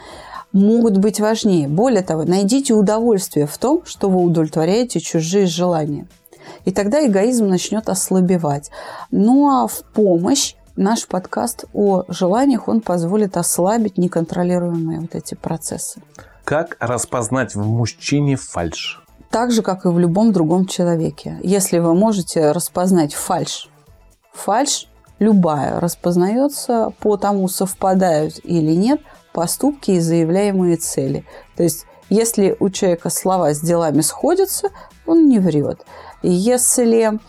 могут 0.52 0.98
быть 0.98 1.20
важнее. 1.20 1.68
Более 1.68 2.04
того, 2.04 2.24
найдите 2.24 2.74
удовольствие 2.74 3.48
в 3.48 3.58
том, 3.58 3.84
что 3.86 4.10
вы 4.10 4.22
удовлетворяете 4.22 5.00
чужие 5.00 5.46
желания. 5.46 6.08
И 6.66 6.72
тогда 6.72 7.06
эгоизм 7.06 7.48
начнет 7.48 7.88
ослабевать. 7.90 8.70
Ну 9.12 9.50
а 9.50 9.68
в 9.68 9.84
помощь 9.94 10.56
наш 10.76 11.08
подкаст 11.08 11.66
о 11.74 12.04
желаниях, 12.08 12.68
он 12.68 12.82
позволит 12.82 13.38
ослабить 13.38 13.98
неконтролируемые 13.98 15.00
вот 15.02 15.16
эти 15.16 15.36
процессы. 15.36 16.02
Как 16.44 16.76
распознать 16.80 17.56
в 17.56 17.66
мужчине 17.66 18.36
фальш? 18.36 19.02
Так 19.30 19.52
же, 19.52 19.62
как 19.62 19.86
и 19.86 19.90
в 19.90 19.98
любом 19.98 20.32
другом 20.32 20.66
человеке. 20.66 21.40
Если 21.42 21.80
вы 21.80 21.96
можете 21.96 22.52
распознать 22.52 23.14
фальш, 23.14 23.70
фальш 24.34 24.88
любая 25.20 25.80
распознается 25.80 26.92
по 27.00 27.18
тому, 27.18 27.48
совпадают 27.48 28.40
или 28.44 28.74
нет 28.74 29.02
поступки 29.32 29.92
и 29.92 30.00
заявляемые 30.00 30.78
цели. 30.78 31.26
То 31.56 31.64
есть, 31.64 31.86
если 32.10 32.56
у 32.60 32.70
человека 32.70 33.10
слова 33.10 33.54
с 33.54 33.62
делами 33.62 34.02
сходятся, 34.02 34.70
он 35.06 35.28
не 35.28 35.40
врет. 35.40 35.86
Если 36.22 37.20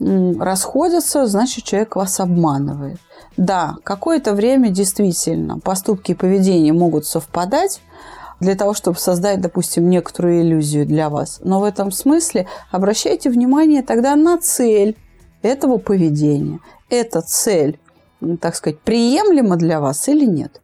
расходятся, 0.00 1.26
значит, 1.26 1.64
человек 1.64 1.94
вас 1.96 2.18
обманывает. 2.18 2.98
Да, 3.36 3.76
какое-то 3.84 4.34
время 4.34 4.70
действительно 4.70 5.58
поступки 5.58 6.12
и 6.12 6.16
поведение 6.16 6.72
могут 6.72 7.06
совпадать, 7.06 7.80
для 8.40 8.56
того, 8.56 8.74
чтобы 8.74 8.98
создать, 8.98 9.40
допустим, 9.40 9.88
некоторую 9.88 10.42
иллюзию 10.42 10.84
для 10.84 11.08
вас. 11.08 11.38
Но 11.44 11.60
в 11.60 11.64
этом 11.64 11.92
смысле 11.92 12.48
обращайте 12.72 13.30
внимание 13.30 13.82
тогда 13.82 14.16
на 14.16 14.36
цель 14.36 14.96
этого 15.42 15.78
поведения. 15.78 16.60
Эта 16.88 17.20
цель, 17.20 17.78
так 18.40 18.54
сказать, 18.54 18.80
приемлема 18.80 19.56
для 19.56 19.80
вас 19.80 20.08
или 20.08 20.24
нет. 20.24 20.60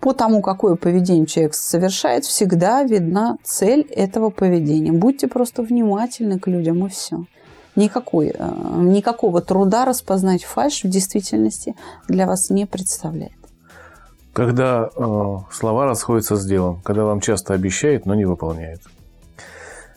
По 0.00 0.12
тому, 0.12 0.42
какое 0.42 0.76
поведение 0.76 1.26
человек 1.26 1.54
совершает, 1.54 2.24
всегда 2.24 2.82
видна 2.82 3.38
цель 3.42 3.80
этого 3.82 4.30
поведения. 4.30 4.92
Будьте 4.92 5.28
просто 5.28 5.62
внимательны 5.62 6.38
к 6.38 6.46
людям, 6.46 6.86
и 6.86 6.90
все 6.90 7.24
никакой, 7.76 8.32
э, 8.36 8.52
никакого 8.76 9.40
труда 9.40 9.84
распознать 9.84 10.44
фальш 10.44 10.84
в 10.84 10.88
действительности 10.88 11.74
для 12.08 12.26
вас 12.26 12.50
не 12.50 12.66
представляет. 12.66 13.32
Когда 14.32 14.90
э, 14.96 15.36
слова 15.52 15.84
расходятся 15.86 16.36
с 16.36 16.44
делом, 16.44 16.80
когда 16.82 17.04
вам 17.04 17.20
часто 17.20 17.54
обещают, 17.54 18.06
но 18.06 18.14
не 18.14 18.24
выполняют. 18.24 18.82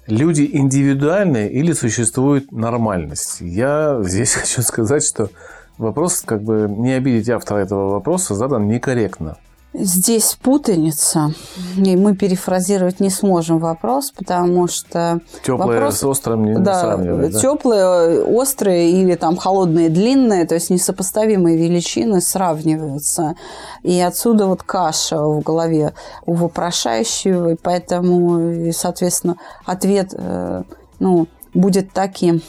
Люди 0.08 0.50
индивидуальные 0.54 1.52
или 1.52 1.74
существует 1.74 2.52
нормальность? 2.54 3.42
Я 3.42 4.00
здесь 4.04 4.34
хочу 4.36 4.62
сказать, 4.62 5.04
что 5.06 5.30
вопрос, 5.78 6.22
как 6.26 6.42
бы 6.44 6.68
не 6.70 6.94
обидеть 6.94 7.30
автора 7.30 7.60
этого 7.60 7.92
вопроса, 7.92 8.34
задан 8.34 8.68
некорректно. 8.68 9.38
Здесь 9.80 10.36
путаница, 10.42 11.34
и 11.76 11.96
мы 11.96 12.16
перефразировать 12.16 13.00
не 13.00 13.12
сможем 13.12 13.60
вопрос, 13.60 14.12
потому 14.12 14.68
что... 14.68 15.20
Теплое 15.44 15.80
вопрос, 15.80 16.00
с 16.00 16.04
острым 16.04 16.46
не 16.46 16.58
да, 16.58 16.82
сравнивать. 16.82 17.34
Да? 17.34 17.40
Теплые, 17.40 18.24
острые 18.24 18.90
или 18.92 19.14
там 19.14 19.38
холодные, 19.38 19.90
длинные, 19.90 20.48
то 20.48 20.56
есть 20.56 20.72
несопоставимые 20.72 21.58
величины 21.58 22.22
сравниваются. 22.22 23.36
И 23.84 24.00
отсюда 24.00 24.48
вот 24.48 24.64
каша 24.64 25.22
в 25.22 25.42
голове 25.42 25.94
у 26.26 26.34
вопрошающего, 26.34 27.52
и 27.52 27.56
поэтому, 27.56 28.72
соответственно, 28.72 29.36
ответ 29.64 30.12
э, 30.18 30.64
ну, 31.00 31.28
будет 31.54 31.94
таким. 31.94 32.42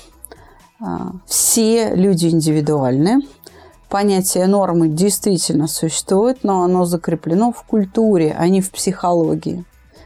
А, 0.81 1.11
все 1.27 1.95
люди 1.95 2.27
индивидуальны, 2.27 3.21
понятие 3.89 4.47
нормы 4.47 4.89
действительно 4.89 5.69
существует, 5.69 6.45
но 6.45 6.63
оно 6.63 6.85
закреплено 6.85 7.53
в 7.53 7.63
культуре, 7.63 8.37
а 8.39 8.49
не 8.49 8.61
в 8.61 8.71
психологии. 8.71 9.65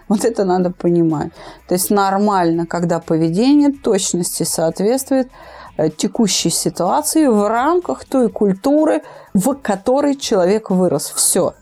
Вот 0.09 0.25
это 0.25 0.45
надо 0.45 0.71
понимать. 0.71 1.33
То 1.69 1.75
есть 1.75 1.91
нормально, 1.91 2.67
когда 2.67 3.01
поведение 3.01 3.73
точности 3.73 4.43
соответствует 4.43 5.29
э, 5.77 5.91
текущей 5.91 6.51
ситуации 6.51 7.27
в 7.27 7.49
рамках 7.49 8.05
той 8.05 8.29
культуры, 8.29 9.03
в 9.33 9.55
которой 9.55 10.17
человек 10.17 10.71
вырос. 10.71 11.13
Все. 11.17 11.55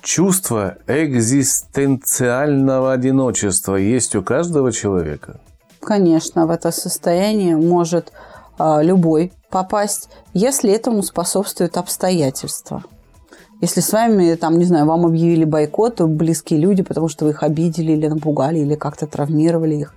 Чувство 0.00 0.78
экзистенциального 0.86 2.92
одиночества 2.92 3.76
есть 3.76 4.16
у 4.16 4.22
каждого 4.22 4.72
человека? 4.72 5.40
Конечно, 5.80 6.46
в 6.46 6.50
это 6.50 6.72
состояние 6.72 7.56
может 7.56 8.12
а, 8.58 8.82
любой 8.82 9.32
попасть, 9.54 10.08
если 10.32 10.72
этому 10.72 11.04
способствуют 11.04 11.76
обстоятельства. 11.76 12.82
Если 13.60 13.80
с 13.80 13.92
вами, 13.92 14.34
там, 14.34 14.58
не 14.58 14.64
знаю, 14.64 14.84
вам 14.86 15.06
объявили 15.06 15.44
бойкот, 15.44 16.00
близкие 16.00 16.58
люди, 16.58 16.82
потому 16.82 17.08
что 17.08 17.24
вы 17.24 17.30
их 17.30 17.44
обидели 17.44 17.92
или 17.92 18.08
напугали, 18.08 18.58
или 18.58 18.74
как-то 18.74 19.06
травмировали 19.06 19.76
их, 19.76 19.94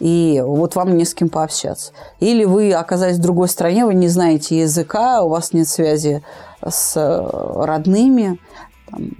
и 0.00 0.42
вот 0.42 0.74
вам 0.74 0.96
не 0.96 1.04
с 1.04 1.12
кем 1.12 1.28
пообщаться. 1.28 1.92
Или 2.18 2.44
вы 2.44 2.72
оказались 2.72 3.18
в 3.18 3.20
другой 3.20 3.48
стране, 3.48 3.84
вы 3.84 3.92
не 3.92 4.08
знаете 4.08 4.60
языка, 4.60 5.22
у 5.22 5.28
вас 5.28 5.52
нет 5.52 5.68
связи 5.68 6.22
с 6.66 6.96
родными, 6.96 8.40
там, 8.90 9.10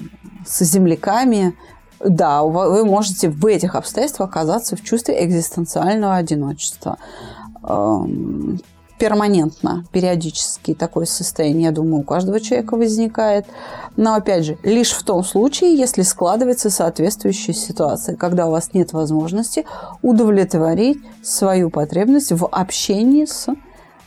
с 0.46 0.64
земляками, 0.64 1.54
да, 2.00 2.42
вы 2.42 2.86
можете 2.86 3.28
в 3.28 3.44
этих 3.44 3.74
обстоятельствах 3.74 4.30
оказаться 4.30 4.76
в 4.76 4.82
чувстве 4.82 5.22
экзистенциального 5.22 6.16
одиночества 6.16 6.96
перманентно, 8.98 9.84
периодически 9.92 10.74
такое 10.74 11.04
состояние, 11.04 11.64
я 11.64 11.72
думаю, 11.72 12.00
у 12.00 12.02
каждого 12.02 12.40
человека 12.40 12.76
возникает. 12.76 13.46
Но, 13.96 14.14
опять 14.14 14.44
же, 14.44 14.58
лишь 14.62 14.92
в 14.92 15.02
том 15.02 15.24
случае, 15.24 15.76
если 15.76 16.02
складывается 16.02 16.70
соответствующая 16.70 17.54
ситуация, 17.54 18.16
когда 18.16 18.46
у 18.46 18.50
вас 18.50 18.72
нет 18.72 18.92
возможности 18.92 19.66
удовлетворить 20.02 20.98
свою 21.22 21.70
потребность 21.70 22.32
в 22.32 22.46
общении 22.46 23.24
с 23.24 23.46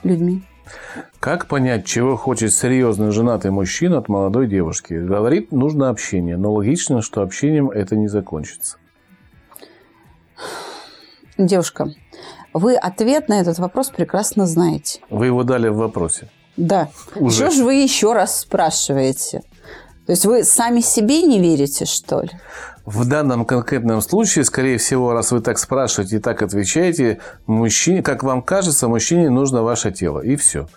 людьми. 0.04 0.44
Как 1.20 1.48
понять, 1.48 1.86
чего 1.86 2.16
хочет 2.16 2.54
серьезный 2.54 3.12
женатый 3.12 3.52
мужчина 3.52 3.98
от 3.98 4.10
молодой 4.10 4.48
девушки? 4.48 4.94
Говорит, 4.94 5.52
нужно 5.52 5.90
общение, 5.90 6.38
но 6.38 6.54
логично, 6.54 7.02
что 7.02 7.22
общением 7.22 7.70
это 7.70 7.96
не 7.96 8.08
закончится. 8.08 8.78
Девушка, 11.38 11.94
вы 12.58 12.76
ответ 12.76 13.30
на 13.30 13.40
этот 13.40 13.60
вопрос 13.60 13.90
прекрасно 13.90 14.46
знаете. 14.46 15.00
Вы 15.10 15.28
его 15.28 15.44
дали 15.44 15.68
в 15.68 15.78
вопросе. 15.78 16.30
Да. 16.56 16.90
Уже. 17.16 17.36
Что 17.46 17.52
же 17.52 17.64
вы 17.64 17.76
еще 17.76 18.14
раз 18.14 18.42
спрашиваете? 18.42 19.44
То 20.06 20.12
есть 20.12 20.26
вы 20.26 20.44
сами 20.44 20.80
себе 20.80 21.22
не 21.22 21.40
верите, 21.40 21.86
что 21.86 22.22
ли? 22.22 22.32
В 22.86 23.06
данном 23.08 23.44
конкретном 23.44 24.02
случае, 24.02 24.46
скорее 24.46 24.78
всего, 24.78 25.12
раз 25.12 25.34
вы 25.34 25.42
так 25.42 25.60
спрашиваете 25.60 26.16
и 26.16 26.20
так 26.20 26.42
отвечаете, 26.42 27.20
мужчине, 27.46 28.02
как 28.02 28.24
вам 28.24 28.42
кажется, 28.42 28.88
мужчине 28.88 29.30
нужно 29.30 29.62
ваше 29.64 29.92
тело. 29.92 30.22
И 30.22 30.38
все. 30.38 30.68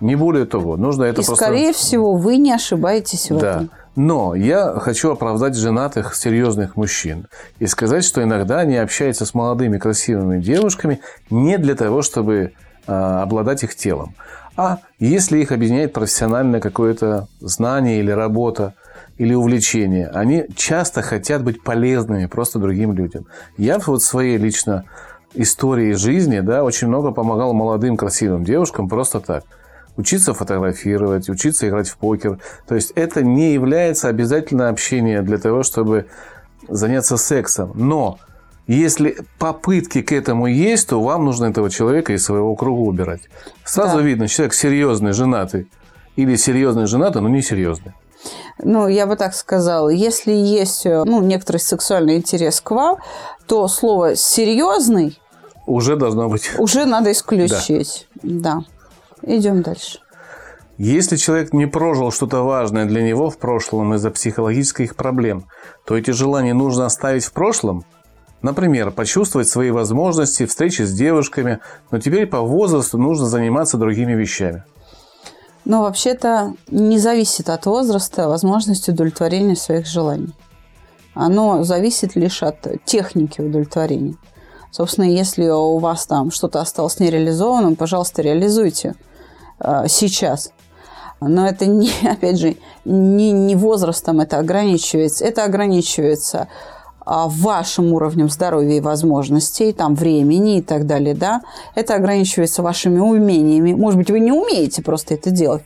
Не 0.00 0.14
более 0.14 0.46
того. 0.46 0.76
Нужно 0.76 1.04
это 1.04 1.22
И, 1.22 1.24
просто... 1.24 1.44
скорее 1.44 1.72
всего, 1.72 2.14
вы 2.14 2.36
не 2.36 2.52
ошибаетесь 2.52 3.30
в 3.30 3.38
Да. 3.38 3.56
этом. 3.56 3.70
Но 3.96 4.36
я 4.36 4.74
хочу 4.78 5.10
оправдать 5.10 5.56
женатых, 5.56 6.14
серьезных 6.14 6.76
мужчин 6.76 7.26
и 7.58 7.66
сказать, 7.66 8.04
что 8.04 8.22
иногда 8.22 8.60
они 8.60 8.76
общаются 8.76 9.26
с 9.26 9.34
молодыми, 9.34 9.78
красивыми 9.78 10.40
девушками 10.40 11.00
не 11.30 11.58
для 11.58 11.74
того, 11.74 12.02
чтобы 12.02 12.52
а, 12.86 13.22
обладать 13.22 13.64
их 13.64 13.74
телом, 13.74 14.14
а 14.56 14.78
если 15.00 15.38
их 15.38 15.50
объединяет 15.50 15.92
профессиональное 15.92 16.60
какое-то 16.60 17.26
знание 17.40 17.98
или 17.98 18.10
работа, 18.12 18.74
или 19.16 19.34
увлечение, 19.34 20.08
они 20.08 20.46
часто 20.56 21.02
хотят 21.02 21.42
быть 21.42 21.62
полезными 21.64 22.26
просто 22.26 22.60
другим 22.60 22.92
людям. 22.92 23.26
Я 23.56 23.78
вот 23.80 24.00
в 24.00 24.04
своей 24.04 24.36
лично 24.36 24.84
истории 25.34 25.92
жизни 25.92 26.40
да, 26.40 26.62
очень 26.64 26.86
много 26.86 27.10
помогал 27.10 27.52
молодым 27.52 27.96
красивым 27.96 28.44
девушкам 28.44 28.88
просто 28.88 29.20
так 29.20 29.44
учиться 29.98 30.32
фотографировать, 30.32 31.28
учиться 31.28 31.68
играть 31.68 31.88
в 31.88 31.98
покер. 31.98 32.38
То 32.66 32.74
есть 32.74 32.92
это 32.94 33.22
не 33.22 33.52
является 33.52 34.08
обязательно 34.08 34.70
общение 34.70 35.20
для 35.22 35.36
того, 35.38 35.62
чтобы 35.62 36.06
заняться 36.68 37.16
сексом. 37.18 37.72
Но 37.74 38.18
если 38.66 39.18
попытки 39.38 40.02
к 40.02 40.12
этому 40.12 40.46
есть, 40.46 40.88
то 40.88 41.02
вам 41.02 41.24
нужно 41.24 41.46
этого 41.46 41.68
человека 41.68 42.12
из 42.12 42.24
своего 42.24 42.54
круга 42.54 42.80
убирать. 42.80 43.22
Сразу 43.64 43.98
Да. 43.98 44.02
видно, 44.02 44.28
человек 44.28 44.54
серьезный, 44.54 45.12
женатый. 45.12 45.68
Или 46.16 46.36
серьезный, 46.36 46.86
женатый, 46.86 47.20
но 47.22 47.28
не 47.28 47.42
серьезный. 47.42 47.92
Ну, 48.62 48.88
я 48.88 49.06
бы 49.06 49.16
так 49.16 49.34
сказала, 49.34 49.88
если 49.88 50.32
есть 50.32 50.84
э, 50.86 51.04
ну, 51.04 51.22
некоторый 51.22 51.58
сексуальный 51.58 52.16
интерес 52.16 52.60
к 52.60 52.72
вам, 52.72 52.96
то 53.46 53.68
слово 53.68 54.16
«серьезный» 54.16 55.18
Уже 55.66 55.96
должно 55.96 56.28
быть. 56.28 56.50
уже 56.58 56.84
надо 56.86 57.12
исключить. 57.12 58.08
Да. 58.22 58.60
Идем 59.22 59.62
дальше. 59.62 60.00
Если 60.78 61.16
человек 61.16 61.52
не 61.52 61.66
прожил 61.66 62.12
что-то 62.12 62.42
важное 62.42 62.84
для 62.84 63.02
него 63.02 63.30
в 63.30 63.38
прошлом 63.38 63.94
из-за 63.94 64.10
психологических 64.10 64.94
проблем, 64.94 65.46
то 65.84 65.96
эти 65.96 66.12
желания 66.12 66.54
нужно 66.54 66.86
оставить 66.86 67.24
в 67.24 67.32
прошлом. 67.32 67.84
Например, 68.42 68.92
почувствовать 68.92 69.48
свои 69.48 69.72
возможности, 69.72 70.46
встречи 70.46 70.82
с 70.82 70.92
девушками, 70.92 71.58
но 71.90 71.98
теперь 71.98 72.26
по 72.26 72.42
возрасту 72.42 72.96
нужно 72.96 73.26
заниматься 73.26 73.76
другими 73.76 74.12
вещами. 74.12 74.62
Но 75.64 75.82
вообще-то 75.82 76.54
не 76.70 76.98
зависит 76.98 77.50
от 77.50 77.66
возраста 77.66 78.28
возможности 78.28 78.92
удовлетворения 78.92 79.56
своих 79.56 79.86
желаний. 79.86 80.32
Оно 81.14 81.64
зависит 81.64 82.14
лишь 82.14 82.44
от 82.44 82.84
техники 82.84 83.40
удовлетворения. 83.40 84.14
Собственно, 84.70 85.06
если 85.06 85.48
у 85.48 85.78
вас 85.78 86.06
там 86.06 86.30
что-то 86.30 86.60
осталось 86.60 87.00
нереализованным, 87.00 87.76
пожалуйста, 87.76 88.22
реализуйте 88.22 88.94
э, 89.60 89.84
сейчас. 89.88 90.52
Но 91.20 91.46
это 91.46 91.66
не, 91.66 91.90
опять 92.08 92.38
же, 92.38 92.56
не, 92.84 93.32
не 93.32 93.56
возрастом 93.56 94.20
это 94.20 94.38
ограничивается. 94.38 95.24
Это 95.24 95.44
ограничивается 95.44 96.48
а, 97.10 97.26
вашим 97.26 97.94
уровнем 97.94 98.28
здоровья 98.28 98.76
и 98.76 98.80
возможностей, 98.80 99.72
там, 99.72 99.94
времени 99.94 100.58
и 100.58 100.62
так 100.62 100.86
далее, 100.86 101.14
да. 101.14 101.40
Это 101.74 101.94
ограничивается 101.94 102.62
вашими 102.62 102.98
умениями. 102.98 103.72
Может 103.72 103.98
быть, 103.98 104.10
вы 104.10 104.20
не 104.20 104.30
умеете 104.30 104.82
просто 104.82 105.14
это 105.14 105.30
делать. 105.30 105.62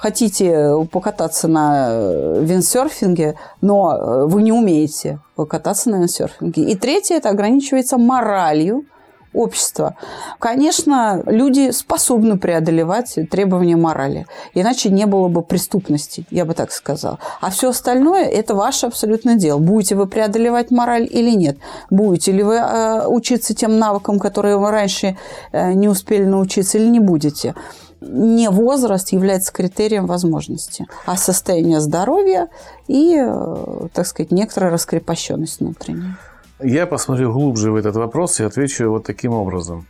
Хотите 0.00 0.86
покататься 0.90 1.46
на 1.46 1.88
э, 1.90 2.42
виндсерфинге, 2.42 3.34
но 3.60 3.94
э, 3.94 4.24
вы 4.26 4.42
не 4.42 4.50
умеете 4.50 5.18
покататься 5.36 5.90
на 5.90 5.96
виндсерфинге. 5.96 6.62
И 6.62 6.74
третье, 6.74 7.16
это 7.16 7.28
ограничивается 7.28 7.98
моралью 7.98 8.86
общества. 9.34 9.96
Конечно, 10.38 11.22
люди 11.26 11.70
способны 11.70 12.38
преодолевать 12.38 13.18
требования 13.30 13.76
морали. 13.76 14.26
Иначе 14.54 14.88
не 14.88 15.04
было 15.04 15.28
бы 15.28 15.42
преступности, 15.42 16.24
я 16.30 16.46
бы 16.46 16.54
так 16.54 16.72
сказала. 16.72 17.18
А 17.42 17.50
все 17.50 17.68
остальное– 17.68 18.24
это 18.24 18.54
ваше 18.54 18.86
абсолютно 18.86 19.34
дело. 19.34 19.58
Будете 19.58 19.96
вы 19.96 20.06
преодолевать 20.06 20.70
мораль 20.70 21.06
или 21.10 21.30
нет. 21.30 21.58
Будете 21.90 22.32
ли 22.32 22.42
вы 22.42 22.54
э, 22.54 23.06
учиться 23.06 23.54
тем 23.54 23.78
навыкам, 23.78 24.18
которые 24.18 24.56
вы 24.56 24.70
раньше 24.70 25.18
э, 25.52 25.74
не 25.74 25.88
успели 25.88 26.24
научиться, 26.24 26.78
или 26.78 26.88
не 26.88 27.00
будете. 27.00 27.54
Не 28.00 28.48
возраст 28.50 29.10
является 29.12 29.52
критерием 29.52 30.06
возможности, 30.06 30.86
а 31.06 31.16
состояние 31.16 31.80
здоровья 31.80 32.48
и, 32.88 33.16
э, 33.16 33.88
так 33.92 34.06
сказать, 34.06 34.32
некоторая 34.32 34.70
раскрепощенность 34.70 35.60
внутренняя. 35.60 36.16
Я 36.62 36.86
посмотрю 36.86 37.32
глубже 37.32 37.70
в 37.70 37.76
этот 37.76 37.96
вопрос 37.96 38.40
и 38.40 38.44
отвечу 38.44 38.90
вот 38.90 39.04
таким 39.04 39.32
образом. 39.32 39.86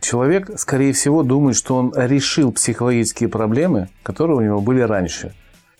Человек, 0.00 0.50
скорее 0.58 0.92
всего, 0.92 1.22
думает, 1.22 1.56
что 1.56 1.76
он 1.76 1.92
решил 1.94 2.52
психологические 2.52 3.28
проблемы, 3.28 3.88
которые 4.02 4.38
у 4.38 4.40
него 4.40 4.60
были 4.60 4.80
раньше. 4.80 5.34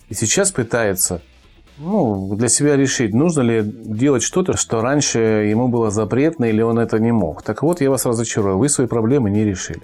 И 0.09 0.13
сейчас 0.13 0.51
пытается 0.51 1.21
ну, 1.77 2.35
для 2.35 2.47
себя 2.47 2.75
решить, 2.75 3.13
нужно 3.13 3.41
ли 3.41 3.61
делать 3.63 4.23
что-то, 4.23 4.55
что 4.55 4.81
раньше 4.81 5.19
ему 5.19 5.67
было 5.67 5.89
запретно 5.89 6.45
или 6.45 6.61
он 6.61 6.79
это 6.79 6.99
не 6.99 7.11
мог. 7.11 7.41
Так 7.41 7.63
вот, 7.63 7.81
я 7.81 7.89
вас 7.89 8.05
разочарую, 8.05 8.57
вы 8.57 8.69
свои 8.69 8.87
проблемы 8.87 9.29
не 9.29 9.43
решили. 9.43 9.81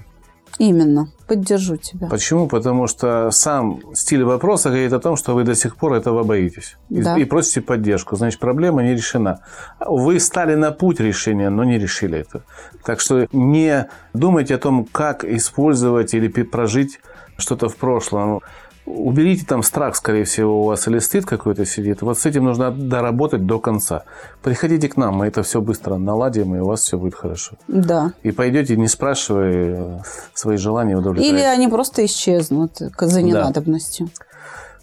Именно. 0.60 1.10
Поддержу 1.28 1.78
тебя. 1.78 2.08
Почему? 2.08 2.48
Потому 2.48 2.88
что 2.88 3.30
сам 3.32 3.80
стиль 3.94 4.24
вопроса 4.24 4.70
говорит 4.70 4.94
о 4.94 5.00
том, 5.00 5.16
что 5.18 5.36
вы 5.36 5.44
до 5.44 5.56
сих 5.56 5.76
пор 5.76 5.94
этого 5.94 6.24
боитесь. 6.24 6.78
И, 6.90 7.02
Да. 7.02 7.16
и 7.18 7.26
просите 7.26 7.62
поддержку. 7.62 8.16
Значит, 8.16 8.40
проблема 8.40 8.82
не 8.84 8.94
решена. 8.96 9.40
Вы 9.80 10.20
стали 10.20 10.56
на 10.56 10.72
путь 10.72 11.00
решения, 11.00 11.50
но 11.50 11.64
не 11.64 11.78
решили 11.78 12.20
это. 12.20 12.44
Так 12.84 13.00
что 13.02 13.28
не 13.32 13.88
думайте 14.14 14.56
о 14.56 14.58
том, 14.58 14.86
как 14.92 15.24
использовать 15.24 16.14
или 16.14 16.28
прожить 16.28 17.00
что-то 17.38 17.70
в 17.70 17.76
прошлом. 17.76 18.42
Уберите 18.88 19.46
там 19.46 19.64
страх, 19.64 19.98
скорее 19.98 20.24
всего, 20.24 20.62
у 20.62 20.64
вас 20.66 20.88
или 20.88 21.00
стыд 21.00 21.26
какой-то 21.26 21.66
сидит. 21.66 22.02
Вот 22.02 22.18
с 22.18 22.26
этим 22.26 22.46
нужно 22.46 22.72
доработать 22.72 23.46
до 23.46 23.60
конца. 23.60 24.04
Приходите 24.42 24.88
к 24.88 24.96
нам, 24.96 25.16
мы 25.16 25.28
это 25.28 25.44
все 25.44 25.60
быстро 25.60 25.98
наладим, 25.98 26.56
и 26.56 26.60
у 26.60 26.66
вас 26.66 26.82
все 26.82 26.98
будет 26.98 27.14
хорошо. 27.14 27.58
Да. 27.68 28.14
И 28.24 28.32
пойдете, 28.32 28.78
не 28.78 28.88
спрашивая 28.88 29.76
э, 29.76 30.00
свои 30.34 30.56
желания 30.56 30.96
удовлетворять. 30.96 31.34
Или 31.34 31.42
они 31.42 31.68
просто 31.68 32.06
исчезнут 32.06 32.78
за 32.78 33.22
ненадобностью. 33.22 34.10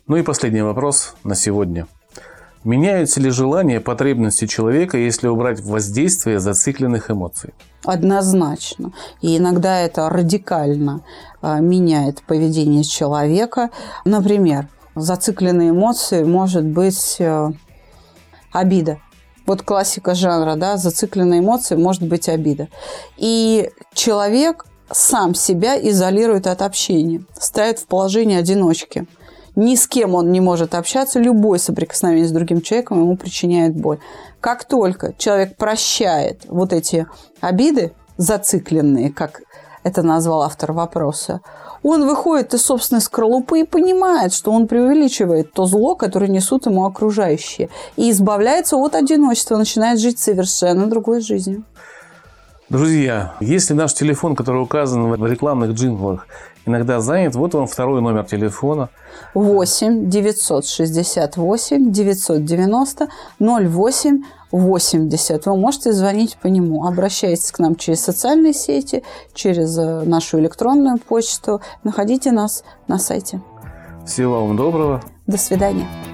Ну 0.07 0.17
и 0.17 0.23
последний 0.23 0.61
вопрос 0.61 1.15
на 1.25 1.35
сегодня. 1.35 1.87
Меняются 2.65 3.21
ли 3.21 3.29
желания, 3.29 3.79
потребности 3.79 4.47
человека, 4.47 4.97
если 4.97 5.29
убрать 5.29 5.61
воздействие 5.61 6.41
зацикленных 6.41 7.11
эмоций? 7.11 7.53
Однозначно. 7.85 8.93
И 9.21 9.37
иногда 9.37 9.81
это 9.81 10.09
радикально 10.09 11.03
а, 11.43 11.61
меняет 11.61 12.23
поведение 12.23 12.83
человека. 12.83 13.69
Например, 14.07 14.69
зацикленные 14.95 15.71
эмоции 15.71 16.25
может 16.25 16.65
быть 16.65 17.17
э, 17.19 17.51
обида. 18.51 18.99
Вот 19.47 19.61
классика 19.61 20.15
жанра, 20.15 20.57
да, 20.57 20.79
зацикленные 20.79 21.41
эмоции 21.41 21.77
может 21.77 22.03
быть 22.03 22.31
обида. 22.31 22.69
И 23.19 23.69
человек 23.93 24.65
сам 24.91 25.35
себя 25.35 25.79
изолирует 25.79 26.47
от 26.47 26.63
общения, 26.63 27.23
ставит 27.39 27.79
в 27.79 27.87
положение 27.87 28.39
одиночки. 28.39 29.07
Ни 29.57 29.77
с 29.77 29.87
кем 29.87 30.15
он 30.15 30.33
не 30.33 30.41
может 30.41 30.75
общаться, 30.75 31.21
любое 31.21 31.59
соприкосновение 31.59 32.27
с 32.27 32.33
другим 32.33 32.61
человеком 32.61 33.01
ему 33.01 33.17
причиняет 33.17 33.77
боль. 33.77 33.99
Как 34.41 34.65
только 34.65 35.15
человек 35.17 35.57
прощает 35.57 36.43
вот 36.49 36.73
эти 36.73 37.07
обиды, 37.41 37.93
зацикленные, 38.17 39.13
как 39.13 39.43
это 39.85 40.03
назвал 40.03 40.43
автор 40.43 40.73
вопроса, 40.73 41.41
он 41.85 42.07
выходит 42.07 42.55
из 42.55 42.63
собственной 42.63 43.03
скорлупы 43.03 43.61
и 43.61 43.65
понимает, 43.65 44.33
что 44.33 44.51
он 44.51 44.67
преувеличивает 44.67 45.53
то 45.53 45.67
зло, 45.67 45.95
которое 45.95 46.29
несут 46.29 46.67
ему 46.67 46.87
окружающие, 46.87 47.69
и 47.97 48.11
избавляется 48.11 48.77
от 48.77 48.95
одиночества, 48.95 49.57
начинает 49.57 50.01
жить 50.01 50.19
совершенно 50.19 50.87
другой 50.87 51.21
жизнью. 51.21 51.65
Друзья, 52.71 53.35
если 53.41 53.75
наш 53.75 53.93
телефон, 53.93 54.35
который 54.35 54.63
указан 54.63 55.13
в 55.13 55.27
рекламных 55.27 55.73
джинглах, 55.73 56.27
иногда 56.67 57.01
занят, 57.01 57.35
вот 57.35 57.55
вам 57.55 57.67
второй 57.67 58.01
номер 58.01 58.25
телефона. 58.25 58.89
8 59.35 60.09
968 60.09 61.93
990 61.93 63.09
08 63.39 64.23
80, 64.53 65.47
вы 65.47 65.57
можете 65.57 65.93
звонить 65.93 66.37
по 66.41 66.47
нему. 66.47 66.87
Обращайтесь 66.87 67.51
к 67.51 67.59
нам 67.59 67.75
через 67.75 68.03
социальные 68.03 68.53
сети, 68.53 69.03
через 69.33 69.77
э, 69.77 70.03
нашу 70.03 70.39
электронную 70.39 70.99
почту. 70.99 71.61
Находите 71.83 72.31
нас 72.31 72.63
на 72.87 72.99
сайте. 72.99 73.41
Всего 74.07 74.47
вам 74.47 74.57
доброго. 74.57 75.03
До 75.27 75.39
свидания. 75.39 76.14